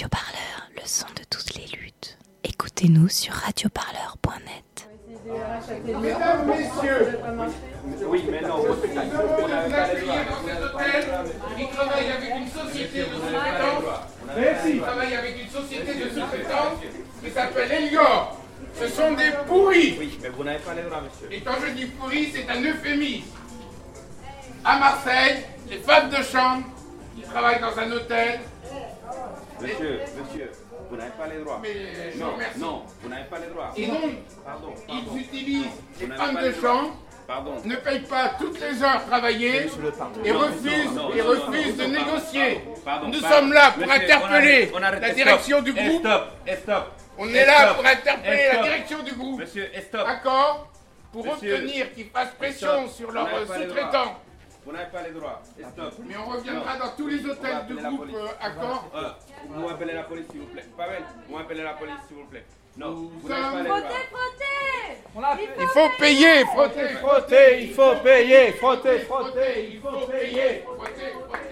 Radio 0.00 0.08
Parleur, 0.18 0.70
le 0.76 0.82
son 0.86 1.04
de 1.14 1.22
toutes 1.28 1.54
les 1.56 1.66
luttes. 1.76 2.16
Écoutez-nous 2.42 3.10
sur 3.10 3.34
radioparleur.net. 3.34 4.88
Mesdames, 5.84 6.46
messieurs, 6.46 7.18
Oui, 8.06 8.24
mais 8.30 8.40
non, 8.40 8.62
droits. 8.62 8.76
qui 11.58 11.68
travaillent 11.68 12.12
avec 12.12 12.34
une 12.34 12.48
société 12.48 13.00
de 13.00 13.04
sous-traitance, 13.04 13.84
Merci. 14.34 14.72
qui 14.72 14.78
travaillent 14.80 15.16
avec 15.16 15.42
une 15.42 15.50
société 15.50 15.94
de 15.94 16.08
sous-traitance 16.08 16.78
qui 17.22 17.30
s'appelle 17.30 17.70
Elior. 17.70 18.40
Ce 18.80 18.88
sont 18.88 19.12
des 19.12 19.32
pourris. 19.46 19.96
Oui, 19.98 20.18
mais 20.22 20.30
vous 20.30 20.44
n'avez 20.44 20.60
pas 20.60 20.72
les 20.72 20.82
droits, 20.84 21.02
monsieur. 21.02 21.28
Et 21.30 21.42
quand 21.42 21.60
je 21.62 21.72
dis 21.72 21.84
pourris, 21.84 22.32
c'est 22.34 22.48
un 22.50 22.62
euphémisme. 22.62 23.26
À 24.64 24.78
Marseille, 24.78 25.44
les 25.68 25.76
femmes 25.80 26.08
de 26.08 26.22
chambre 26.22 26.64
qui 27.14 27.20
travaillent 27.20 27.60
dans 27.60 27.78
un 27.78 27.92
hôtel, 27.92 28.40
Monsieur, 29.60 30.00
monsieur, 30.18 30.50
vous 30.88 30.96
n'avez 30.96 31.10
pas 31.10 31.26
les 31.26 31.38
droits. 31.40 31.60
mais 31.62 32.16
Non, 32.16 32.32
remercie. 32.32 32.58
non, 32.58 32.82
vous 33.02 33.08
n'avez 33.08 33.24
pas 33.24 33.38
les 33.38 33.46
droits. 33.48 33.72
Et 33.76 33.86
Pardon, 33.86 34.08
pardon. 34.44 34.74
ils 34.88 35.20
utilisent 35.20 35.66
les 36.00 36.06
femmes 36.06 36.38
de 36.42 36.52
chambre, 36.60 36.96
Pardon. 37.26 37.52
ne 37.64 37.76
payent 37.76 38.00
pas 38.00 38.32
toutes 38.38 38.58
les 38.60 38.82
heures 38.82 39.04
travaillées 39.06 39.66
et 40.24 40.32
Non, 40.32 40.38
refusent, 40.38 40.92
non, 40.94 41.12
et 41.14 41.18
non, 41.22 41.28
refusent 41.28 41.76
non, 41.78 41.84
de 41.84 41.90
négocier. 41.90 42.54
pardon, 42.54 42.80
pardon, 42.84 43.08
Nous 43.08 43.20
pardon. 43.20 43.36
sommes 43.36 43.52
là 43.52 43.70
pour 43.72 43.86
Monsieur, 43.86 43.92
interpeller 44.02 44.20
on 44.22 44.32
arrête, 44.34 44.70
on 44.74 44.82
arrête, 44.82 45.00
la 45.02 45.08
et 45.10 45.14
direction 45.14 45.56
stop, 45.58 45.64
du 45.64 45.70
et 45.80 45.88
groupe. 45.88 46.00
stop, 46.00 46.26
et 46.46 46.56
stop. 46.56 46.84
On 47.18 47.28
Et 47.28 47.34
est 47.36 47.46
là 47.46 47.74
pour 47.74 47.86
interpeller 47.86 48.38
et 48.50 48.56
la 48.56 48.62
direction 48.62 49.02
du 49.02 49.12
groupe. 49.12 49.40
Monsieur, 49.40 49.70
et 49.74 49.80
stop. 49.82 50.06
D'accord? 50.06 50.66
Pour 51.12 51.26
Monsieur, 51.26 51.54
obtenir 51.56 51.92
qu'ils 51.92 52.08
fassent 52.08 52.34
pression 52.38 52.86
stop. 52.88 52.90
sur 52.96 53.12
leurs 53.12 53.28
sous-traitants. 53.46 54.16
Vous 54.64 54.72
n'avez 54.72 54.90
pas 54.90 55.02
les 55.02 55.10
droits. 55.12 55.40
Stop. 55.72 55.94
Mais 56.06 56.14
on 56.16 56.26
reviendra 56.30 56.76
dans 56.76 56.90
tous 56.96 57.08
les 57.08 57.24
hôtels 57.26 57.50
la 57.52 57.82
groupe 57.88 57.98
police. 58.00 58.16
euh, 58.16 58.28
Accor. 58.46 58.90
Euh, 58.94 59.08
vous 59.48 59.68
appelez 59.68 59.94
la 59.94 60.02
police, 60.02 60.26
s'il 60.30 60.40
vous 60.40 60.46
plaît. 60.46 60.64
Pavel, 60.76 61.02
vous 61.28 61.38
appelez 61.38 61.62
la 61.62 61.72
police, 61.74 61.94
s'il 62.06 62.16
vous 62.18 62.24
plaît. 62.26 62.44
Non, 62.76 62.90
vous 62.92 63.28
n'avez 63.28 63.42
pas 63.42 63.62
les 63.62 63.68
droits. 63.68 63.90
Il 65.58 65.66
faut 65.68 65.88
payer, 65.98 66.44
frotter, 66.44 66.88
Frotter, 67.00 67.62
il 67.62 67.72
faut 67.74 67.94
payer, 67.96 68.52
frotter, 68.52 68.98
frotter, 69.00 69.70
il 69.72 69.80
faut 69.80 70.06
payer. 70.06 70.62
Frotter, 70.64 71.12
frotter, 71.28 71.49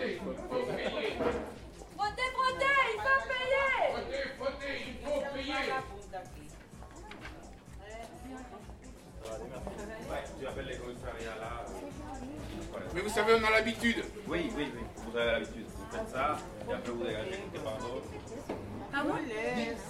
On 13.30 13.44
a 13.44 13.50
l'habitude. 13.50 14.02
Oui, 14.26 14.50
oui, 14.56 14.72
oui. 14.74 14.82
Vous 14.96 15.18
avez 15.18 15.32
l'habitude. 15.32 15.66
Vous 15.76 15.96
faites 15.96 16.08
ça, 16.08 16.38
et 16.68 16.72
après 16.72 16.92
vous 16.92 17.04
dégagez 17.04 17.30
quelque 17.30 17.62
part 17.62 17.78
d'autre. 17.78 18.08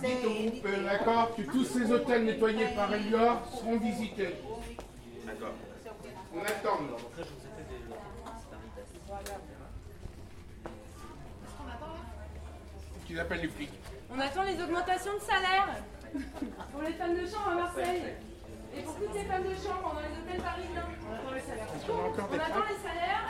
Dites 0.02 0.24
au 0.24 0.30
groupe 0.30 0.66
euh, 0.66 0.88
Accor 0.88 1.36
que 1.36 1.42
tous 1.42 1.64
ces 1.64 1.92
hôtels 1.92 2.24
nettoyés 2.24 2.66
par 2.74 2.92
Elior 2.92 3.40
seront 3.56 3.78
visités. 3.78 4.34
D'accord. 5.24 5.54
On 6.34 6.40
attend. 6.40 6.80
Qu'ils 13.06 13.20
appellent 13.20 13.40
les 13.40 13.48
flics? 13.48 13.72
On 14.10 14.20
attend 14.20 14.42
les 14.42 14.62
augmentations 14.62 15.14
de 15.14 15.20
salaire 15.20 15.68
pour 16.72 16.82
les 16.82 16.92
femmes 16.92 17.14
de 17.14 17.26
chambre 17.26 17.50
à 17.50 17.54
Marseille 17.54 18.02
et 18.76 18.80
pour 18.82 18.94
toutes 18.96 19.14
les 19.14 19.24
femmes 19.24 19.44
de 19.44 19.54
chambre 19.54 19.94
dans 19.94 20.00
les 20.00 20.12
hôtels 20.18 20.42
parisiens. 20.42 20.84
On 21.08 21.14
attend 21.14 21.34
les 21.34 21.40
salaires. 21.40 21.68
On 21.88 22.34
attend 22.34 22.68
les 22.68 22.88
salaires, 22.88 23.27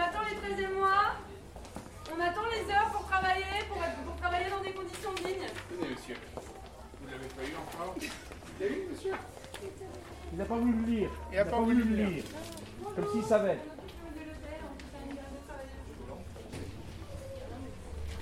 attend 0.00 0.20
les 0.28 0.36
13e 0.64 0.74
mois, 0.74 1.14
on 2.16 2.20
attend 2.20 2.46
les 2.50 2.72
heures 2.72 2.90
pour 2.92 3.06
travailler, 3.06 3.44
pour, 3.68 3.78
être- 3.82 4.02
pour 4.06 4.16
travailler 4.16 4.50
dans 4.50 4.62
des 4.62 4.72
conditions 4.72 5.12
dignes. 5.14 5.48
Tenez, 5.68 5.90
monsieur. 5.90 6.16
Vous 7.00 7.08
l'avez 7.10 7.26
pas 7.28 7.42
eu 7.42 7.54
encore 7.56 7.94
Vous 7.94 8.60
l'avez 8.60 8.74
eu, 8.74 8.88
monsieur 8.90 9.12
Il 10.32 10.38
n'a 10.38 10.44
pas 10.44 10.54
voulu 10.56 10.72
le 10.72 10.86
lire. 10.92 11.10
Il 11.32 11.36
n'a 11.36 11.44
pas 11.44 11.58
voulu 11.60 11.82
le 11.84 11.96
lire. 12.04 12.24
Comme 12.96 13.06
s'il 13.12 13.24
savait. 13.24 13.58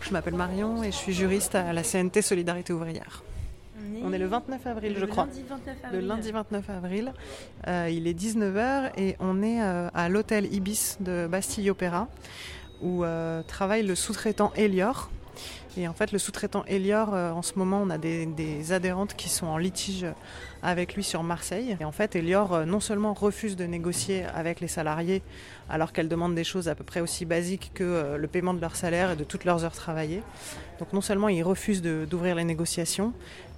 Je 0.02 0.10
m'appelle 0.12 0.34
Marion 0.34 0.82
et 0.82 0.90
je 0.90 0.96
suis 0.96 1.12
juriste 1.12 1.54
à 1.54 1.72
la 1.72 1.82
CNT 1.82 2.22
Solidarité 2.22 2.72
Ouvrière. 2.72 3.22
On 4.04 4.12
est 4.12 4.18
le 4.18 4.26
29 4.26 4.66
avril, 4.66 4.96
je 4.98 5.04
crois. 5.04 5.28
Le 5.92 6.00
lundi 6.00 6.30
29 6.30 6.70
avril. 6.70 7.12
Euh, 7.66 7.88
il 7.90 8.06
est 8.06 8.18
19h 8.18 8.92
et 8.96 9.16
on 9.20 9.42
est 9.42 9.62
euh, 9.62 9.88
à 9.94 10.08
l'hôtel 10.08 10.52
Ibis 10.52 10.96
de 11.00 11.26
Bastille 11.26 11.70
Opéra 11.70 12.08
où 12.80 13.04
euh, 13.04 13.42
travaille 13.42 13.84
le 13.84 13.94
sous-traitant 13.94 14.52
Elior. 14.56 15.10
Et 15.76 15.86
en 15.86 15.92
fait, 15.92 16.10
le 16.10 16.18
sous-traitant 16.18 16.64
Elior, 16.66 17.12
en 17.12 17.42
ce 17.42 17.52
moment, 17.56 17.80
on 17.80 17.90
a 17.90 17.98
des, 17.98 18.26
des 18.26 18.72
adhérentes 18.72 19.14
qui 19.14 19.28
sont 19.28 19.46
en 19.46 19.58
litige 19.58 20.06
avec 20.60 20.94
lui 20.94 21.04
sur 21.04 21.22
Marseille. 21.22 21.76
Et 21.78 21.84
en 21.84 21.92
fait, 21.92 22.16
Elior 22.16 22.66
non 22.66 22.80
seulement 22.80 23.14
refuse 23.14 23.54
de 23.54 23.64
négocier 23.64 24.24
avec 24.24 24.60
les 24.60 24.66
salariés 24.66 25.22
alors 25.68 25.92
qu'elles 25.92 26.08
demandent 26.08 26.34
des 26.34 26.42
choses 26.42 26.68
à 26.68 26.74
peu 26.74 26.82
près 26.82 27.00
aussi 27.00 27.26
basiques 27.26 27.70
que 27.74 28.16
le 28.16 28.26
paiement 28.26 28.54
de 28.54 28.60
leur 28.60 28.74
salaire 28.74 29.12
et 29.12 29.16
de 29.16 29.22
toutes 29.22 29.44
leurs 29.44 29.64
heures 29.64 29.70
travaillées. 29.70 30.22
Donc 30.80 30.92
non 30.92 31.00
seulement 31.00 31.28
il 31.28 31.44
refuse 31.44 31.80
d'ouvrir 31.80 32.34
les 32.34 32.44
négociations, 32.44 33.12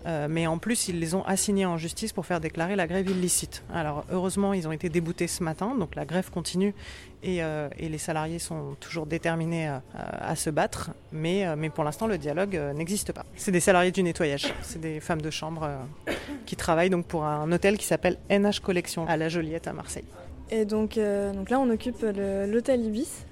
euh, 0.06 0.26
mais 0.30 0.46
en 0.46 0.58
plus 0.58 0.88
ils 0.88 0.98
les 0.98 1.14
ont 1.14 1.22
assignés 1.24 1.66
en 1.66 1.76
justice 1.76 2.12
pour 2.12 2.24
faire 2.26 2.40
déclarer 2.40 2.76
la 2.76 2.86
grève 2.86 3.08
illicite. 3.10 3.62
Alors 3.72 4.04
heureusement 4.10 4.52
ils 4.52 4.66
ont 4.68 4.72
été 4.72 4.88
déboutés 4.88 5.26
ce 5.26 5.42
matin, 5.42 5.74
donc 5.78 5.94
la 5.94 6.04
grève 6.04 6.30
continue 6.30 6.74
et, 7.22 7.42
euh, 7.42 7.68
et 7.78 7.88
les 7.88 7.98
salariés 7.98 8.38
sont 8.38 8.76
toujours 8.80 9.06
déterminés 9.06 9.68
à, 9.68 9.82
à- 9.94 10.36
se 10.36 10.48
battre, 10.50 10.90
mais, 11.12 11.46
euh, 11.46 11.54
mais 11.56 11.68
pour 11.70 11.84
l'instant 11.84 12.06
le 12.06 12.16
dialogue 12.18 12.56
euh, 12.56 12.72
n'existe 12.72 13.12
pas. 13.12 13.26
C'est 13.36 13.52
des 13.52 13.60
salariés 13.60 13.92
du 13.92 14.02
nettoyage, 14.02 14.52
c'est 14.62 14.80
des 14.80 15.00
femmes 15.00 15.20
de 15.22 15.30
chambre 15.30 15.64
euh, 16.08 16.12
qui 16.46 16.56
travaillent 16.56 16.90
donc 16.90 17.06
pour 17.06 17.24
un 17.24 17.50
hôtel 17.52 17.76
qui 17.76 17.84
s'appelle 17.86 18.16
NH 18.30 18.60
Collection 18.62 19.06
à 19.06 19.16
La 19.16 19.28
Joliette 19.28 19.66
à 19.66 19.72
Marseille. 19.72 20.04
Et 20.50 20.64
donc, 20.64 20.98
euh, 20.98 21.32
donc 21.32 21.48
là, 21.50 21.60
on 21.60 21.70
occupe 21.70 22.02
l'hôtel 22.02 22.84
Ibis. 22.84 23.24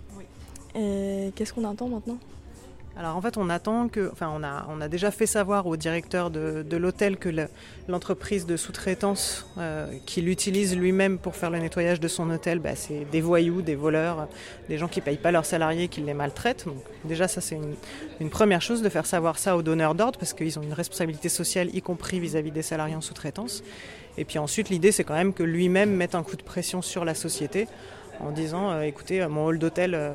Et 0.77 1.33
qu'est-ce 1.35 1.53
qu'on 1.53 1.69
attend 1.69 1.89
maintenant? 1.89 2.19
Alors 2.99 3.17
en 3.17 3.21
fait, 3.21 3.37
on 3.37 3.49
attend 3.49 3.87
que, 3.87 4.11
enfin, 4.13 4.29
on 4.35 4.81
a, 4.81 4.89
déjà 4.89 5.13
fait 5.13 5.27
savoir 5.27 5.69
au 5.69 5.77
directeur 5.77 6.31
de, 6.31 6.77
l'hôtel 6.77 7.17
que 7.17 7.29
le- 7.29 7.47
l'entreprise 7.87 8.45
de 8.45 8.57
sous-traitance 8.57 9.47
euh, 9.57 9.87
qu'il 10.05 10.29
utilise 10.29 10.77
lui-même 10.77 11.17
pour 11.17 11.37
faire 11.37 11.51
le 11.51 11.61
nettoyage 11.61 12.01
de 12.01 12.09
son 12.09 12.29
hôtel, 12.29 12.59
bah, 12.59 12.75
c'est 12.75 13.05
des 13.13 13.21
voyous, 13.21 13.63
des 13.63 13.77
voleurs, 13.77 14.27
des 14.69 14.79
gens 14.79 14.89
qui 14.89 15.01
payent 15.01 15.17
pas 15.17 15.31
leurs 15.31 15.45
salariés, 15.45 15.87
qui 15.87 16.01
les 16.01 16.13
maltraitent. 16.13 16.65
Donc 16.67 16.83
déjà, 17.05 17.29
ça 17.29 17.41
c'est 17.41 17.57
une, 18.21 18.31
première 18.31 18.63
chose 18.63 18.83
de 18.83 18.89
faire 18.89 19.07
savoir 19.07 19.39
ça 19.39 19.57
aux 19.57 19.63
donneurs 19.63 19.95
d'ordre 19.95 20.19
parce 20.19 20.33
qu'ils 20.33 20.59
ont 20.59 20.63
une 20.63 20.73
responsabilité 20.73 21.29
sociale, 21.29 21.73
y 21.73 21.81
compris 21.81 22.19
vis-à-vis 22.19 22.51
des 22.51 22.63
salariés 22.63 22.97
en 22.97 23.01
sous-traitance. 23.01 23.63
Et 24.17 24.25
puis 24.25 24.41
ensuite, 24.41 24.71
l'idée 24.71 24.91
c'est 24.91 25.05
quand 25.05 25.15
même 25.15 25.35
que 25.35 25.45
lui-même 25.45 25.95
mette 25.95 26.17
un 26.17 26.25
coup 26.25 26.37
de 26.37 26.43
pression 26.43 26.83
sur 26.83 27.05
la 27.05 27.15
société 27.15 27.69
en 28.19 28.33
disant, 28.33 28.73
euh, 28.73 28.83
écoutez, 28.83 29.25
mon 29.29 29.47
hall 29.47 29.61
d'hôtel 29.61 29.95
euh, 29.95 30.13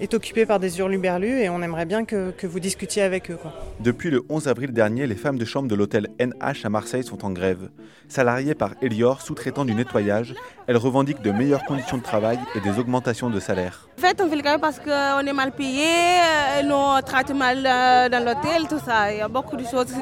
est 0.00 0.14
occupé 0.14 0.46
par 0.46 0.58
des 0.58 0.78
hurluberlus 0.78 1.40
et 1.40 1.48
on 1.48 1.62
aimerait 1.62 1.86
bien 1.86 2.04
que, 2.04 2.30
que 2.30 2.46
vous 2.46 2.60
discutiez 2.60 3.02
avec 3.02 3.30
eux. 3.30 3.38
Quoi. 3.40 3.52
Depuis 3.80 4.10
le 4.10 4.22
11 4.28 4.48
avril 4.48 4.72
dernier, 4.72 5.06
les 5.06 5.14
femmes 5.14 5.38
de 5.38 5.44
chambre 5.44 5.68
de 5.68 5.74
l'hôtel 5.74 6.08
NH 6.18 6.64
à 6.64 6.68
Marseille 6.68 7.04
sont 7.04 7.24
en 7.24 7.30
grève. 7.30 7.70
Salariées 8.08 8.54
par 8.54 8.74
Elior, 8.82 9.22
sous-traitant 9.22 9.64
du 9.64 9.74
nettoyage, 9.74 10.34
elles 10.66 10.76
revendiquent 10.76 11.22
de 11.22 11.30
meilleures 11.30 11.64
conditions 11.64 11.98
de 11.98 12.02
travail 12.02 12.38
et 12.54 12.60
des 12.60 12.78
augmentations 12.78 13.30
de 13.30 13.40
salaire. 13.40 13.88
En 13.98 14.00
fait, 14.00 14.20
on 14.20 14.28
fait 14.28 14.36
le 14.36 14.42
grève 14.42 14.60
parce 14.60 14.78
qu'on 14.78 15.26
est 15.26 15.32
mal 15.32 15.52
payé, 15.52 15.86
euh, 15.86 16.62
nous 16.64 16.74
on 16.74 17.00
traite 17.02 17.30
mal 17.34 17.58
euh, 17.64 18.08
dans 18.08 18.24
l'hôtel, 18.24 18.68
tout 18.68 18.80
ça. 18.84 19.12
Il 19.12 19.18
y 19.18 19.20
a 19.20 19.28
beaucoup 19.28 19.56
de 19.56 19.64
choses. 19.64 19.94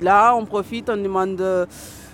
Là, 0.00 0.34
on 0.34 0.44
profite, 0.44 0.90
on 0.90 0.96
demande 0.96 1.40
euh, 1.40 1.64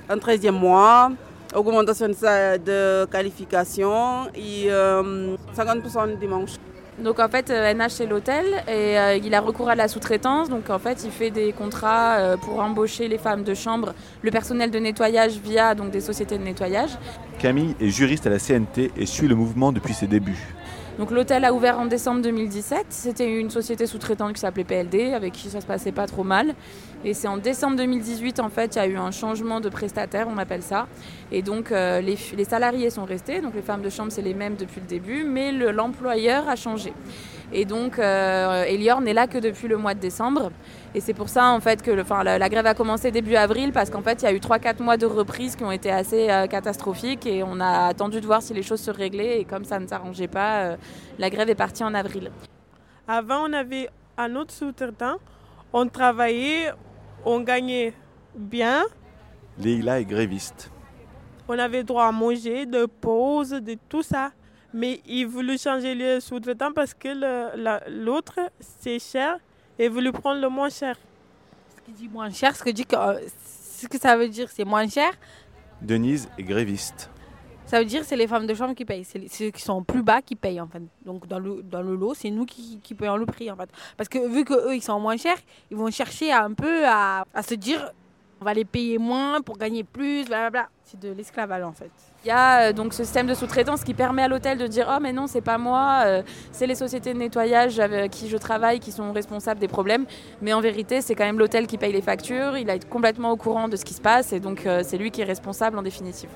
un 0.09 0.17
13e 0.17 0.53
mois, 0.53 1.11
augmentation 1.55 2.09
de, 2.09 3.05
qualification 3.07 4.29
et 4.35 4.67
euh, 4.71 5.37
50% 5.57 6.11
de 6.13 6.17
dimanche. 6.17 6.53
Donc 6.99 7.21
en 7.21 7.29
fait, 7.29 7.51
euh, 7.51 7.73
NH 7.73 7.89
c'est 7.89 8.07
l'hôtel 8.07 8.45
et 8.69 8.99
euh, 8.99 9.17
il 9.17 9.35
a 9.35 9.41
recours 9.41 9.71
à 9.71 9.75
la 9.75 9.89
sous-traitance. 9.89 10.51
Donc 10.51 10.69
en 10.69 10.79
fait, 10.79 11.03
il 11.05 11.11
fait 11.11 11.31
des 11.31 11.53
contrats 11.53 12.17
euh, 12.17 12.37
pour 12.37 12.61
embaucher 12.61 13.09
les 13.09 13.19
femmes 13.19 13.45
de 13.45 13.55
chambre, 13.55 13.95
le 14.21 14.31
personnel 14.31 14.71
de 14.71 14.79
nettoyage 14.79 15.33
via 15.39 15.75
donc 15.75 15.91
des 15.91 16.01
sociétés 16.01 16.37
de 16.37 16.45
nettoyage. 16.45 16.91
Camille 17.39 17.75
est 17.81 17.89
juriste 17.89 18.27
à 18.27 18.31
la 18.31 18.39
CNT 18.39 18.93
et 18.97 19.07
suit 19.07 19.27
le 19.27 19.35
mouvement 19.35 19.73
depuis 19.73 19.95
ses 19.95 20.07
débuts. 20.07 20.55
Donc 20.99 21.11
l'hôtel 21.11 21.45
a 21.45 21.55
ouvert 21.55 21.79
en 21.79 21.87
décembre 21.87 22.21
2017. 22.23 22.87
C'était 22.91 23.31
une 23.41 23.51
société 23.51 23.87
sous-traitante 23.87 24.35
qui 24.35 24.41
s'appelait 24.41 24.65
PLD, 24.65 25.15
avec 25.15 25.33
qui 25.33 25.49
ça 25.49 25.61
se 25.61 25.67
passait 25.67 25.91
pas 25.93 26.07
trop 26.07 26.23
mal. 26.23 26.55
Et 27.05 27.15
c'est 27.15 27.29
en 27.29 27.39
décembre 27.39 27.77
2018, 27.77 28.41
en 28.41 28.51
fait, 28.51 28.77
il 28.77 28.79
y 28.79 28.81
a 28.83 28.87
eu 28.87 28.97
un 28.97 29.11
changement 29.11 29.61
de 29.61 29.69
prestataire, 29.69 30.29
on 30.29 30.39
appelle 30.39 30.63
ça. 30.63 30.87
Et 31.33 31.43
donc 31.43 31.73
euh, 31.73 32.01
les, 32.01 32.45
salariés 32.45 32.91
sont 32.91 33.05
restés, 33.05 33.41
donc 33.41 33.55
les 33.55 33.63
femmes 33.63 33.83
de 33.83 33.91
chambre, 33.91 34.13
c'est 34.13 34.23
les 34.23 34.35
mêmes 34.35 34.55
depuis 34.57 34.81
le 34.81 34.87
début, 34.87 35.25
mais 35.25 35.51
le- 35.51 35.71
l'employeur 35.73 36.49
a 36.49 36.57
changé. 36.57 36.93
Et 37.53 37.65
donc 37.65 37.99
euh, 37.99 38.65
Elior 38.65 39.01
n'est 39.01 39.15
là 39.15 39.27
que 39.27 39.39
depuis 39.39 39.69
le 39.69 39.79
mois 39.79 39.95
de 39.95 40.01
décembre. 40.01 40.53
Et 40.95 41.01
c'est 41.01 41.15
pour 41.15 41.29
ça 41.31 41.47
en 41.49 41.61
fait 41.61 41.81
que 41.83 41.91
le- 41.91 42.03
enfin, 42.03 42.23
la, 42.23 42.39
la 42.39 42.49
grève 42.51 42.67
a 42.67 42.75
commencé 42.75 43.11
début 43.11 43.35
avril 43.35 43.73
parce 43.73 43.89
qu'en 43.89 44.03
fait 44.03 44.21
il 44.21 44.25
y 44.25 44.29
a 44.29 44.33
eu 44.33 44.39
3-4 44.39 44.83
mois 44.83 44.99
de 44.99 45.07
reprise 45.07 45.57
qui 45.57 45.65
ont 45.65 45.71
été 45.73 45.91
assez 45.91 46.31
euh, 46.31 46.47
catastrophiques 46.47 47.25
et 47.27 47.43
on 47.43 47.61
a 47.61 47.87
attendu 47.87 48.21
de 48.21 48.27
voir 48.27 48.43
si 48.43 48.53
les 48.53 48.63
choses 48.63 48.81
se 48.81 48.91
réglaient 48.91 49.41
et 49.41 49.45
comme 49.47 49.65
ça 49.65 49.79
ne 49.79 49.87
s'arrangeait 49.87 50.29
pas, 50.29 50.65
euh, 50.65 50.77
la 51.19 51.31
grève 51.31 51.49
est 51.49 51.55
partie 51.55 51.83
en 51.83 51.95
avril. 51.95 52.31
Avant, 53.09 53.49
on 53.49 53.53
avait 53.55 53.89
un 54.19 54.37
autre 54.37 54.53
sous-traitant. 54.53 55.17
On 55.73 55.89
travaillait, 55.89 56.71
on 57.25 57.41
gagnait 57.41 57.95
bien. 58.35 58.83
Leïla 59.59 60.01
est 60.01 60.05
gréviste. 60.05 60.71
On 61.49 61.59
avait 61.59 61.83
droit 61.85 62.05
à 62.05 62.13
manger, 62.13 62.67
de 62.67 62.85
pause, 62.87 63.51
de 63.51 63.77
tout 63.89 64.03
ça. 64.03 64.31
Mais 64.75 65.01
il 65.07 65.27
voulait 65.27 65.59
changer 65.59 65.95
le 65.95 66.21
sous-traitant 66.21 66.73
parce 66.73 66.95
que 66.95 67.09
l'autre, 68.05 68.39
c'est 68.61 68.99
cher 68.99 69.37
et 69.79 69.87
il 69.87 69.91
voulait 69.91 70.13
prendre 70.13 70.41
le 70.41 70.49
moins 70.49 70.71
cher. 70.71 70.97
Ce 71.77 71.83
qui 71.83 71.93
dit 71.93 72.09
moins 72.09 72.31
cher, 72.31 72.55
ce 72.57 72.63
que, 72.63 72.71
dit 72.71 72.87
que, 72.87 72.97
euh, 72.97 73.21
ce 73.81 73.87
que 73.87 73.99
ça 73.99 74.17
veut 74.17 74.29
dire, 74.29 74.49
c'est 74.51 74.65
moins 74.65 74.89
cher. 74.89 75.13
Denise 75.81 76.29
est 76.39 76.43
gréviste. 76.43 77.11
Ça 77.67 77.79
veut 77.79 77.87
dire 77.87 78.05
c'est 78.05 78.17
les 78.17 78.27
femmes 78.27 78.47
de 78.47 78.55
chambre 78.55 78.75
qui 78.75 78.85
payent. 78.85 79.05
C'est 79.05 79.27
ceux 79.29 79.51
qui 79.51 79.63
sont 79.63 79.83
plus 79.83 80.03
bas 80.03 80.21
qui 80.21 80.37
payent 80.37 80.61
en 80.61 80.67
fait. 80.67 80.83
Donc 81.07 81.27
dans 81.27 81.39
le, 81.39 81.63
dans 81.63 81.81
le 81.81 81.97
lot, 81.97 82.13
c'est 82.15 82.31
nous 82.31 82.45
qui, 82.45 82.79
qui 82.83 82.95
payons 82.95 83.17
le 83.17 83.25
prix 83.25 83.51
en 83.51 83.57
fait. 83.57 83.71
Parce 83.97 84.09
que 84.09 84.29
vu 84.29 84.45
qu'eux 84.45 84.75
ils 84.75 84.83
sont 84.83 85.01
moins 85.01 85.17
chers, 85.17 85.39
ils 85.71 85.77
vont 85.77 85.91
chercher 85.91 86.31
à 86.33 86.45
un 86.45 86.53
peu 86.53 86.87
à, 86.87 87.25
à 87.33 87.43
se 87.43 87.55
dire 87.55 87.91
on 88.43 88.45
va 88.45 88.55
les 88.55 88.65
payer 88.65 88.99
moins 88.99 89.41
pour 89.41 89.57
gagner 89.57 89.85
plus, 89.85 90.25
blablabla. 90.27 90.69
C'est 90.85 90.99
de 90.99 91.13
l'esclavage 91.13 91.63
en 91.63 91.71
fait. 91.71 91.91
Il 92.25 92.29
y 92.29 92.31
a 92.33 92.71
euh, 92.71 92.73
donc 92.73 92.93
ce 92.93 93.05
système 93.05 93.29
de 93.29 93.35
sous-traitance 93.35 93.85
qui 93.85 93.95
permet 93.95 94.23
à 94.23 94.29
l'hôtel 94.29 94.59
de 94.59 94.67
dire 94.67 94.93
oh 94.93 94.99
mais 95.01 95.13
non 95.13 95.29
c'est 95.29 95.41
pas 95.41 95.59
moi, 95.59 96.03
euh, 96.05 96.23
c'est 96.51 96.67
les 96.67 96.75
sociétés 96.75 97.15
de 97.15 97.19
nettoyage 97.19 97.79
avec 97.79 98.11
qui 98.11 98.29
je 98.29 98.37
travaille 98.37 98.81
qui 98.81 98.91
sont 98.91 99.13
responsables 99.13 99.61
des 99.61 99.69
problèmes. 99.69 100.07
Mais 100.41 100.53
en 100.53 100.61
vérité 100.61 101.01
c'est 101.03 101.15
quand 101.15 101.25
même 101.25 101.39
l'hôtel 101.39 101.69
qui 101.69 101.79
paye 101.79 101.93
les 101.93 102.03
factures, 102.03 102.59
il 102.59 102.69
est 102.69 102.89
complètement 102.89 103.31
au 103.31 103.37
courant 103.37 103.69
de 103.69 103.77
ce 103.77 103.85
qui 103.85 103.95
se 103.95 104.01
passe 104.01 104.33
et 104.33 104.41
donc 104.41 104.67
euh, 104.67 104.83
c'est 104.85 104.99
lui 104.99 105.13
qui 105.13 105.21
est 105.21 105.25
responsable 105.25 105.79
en 105.79 105.83
définitive. 105.83 106.31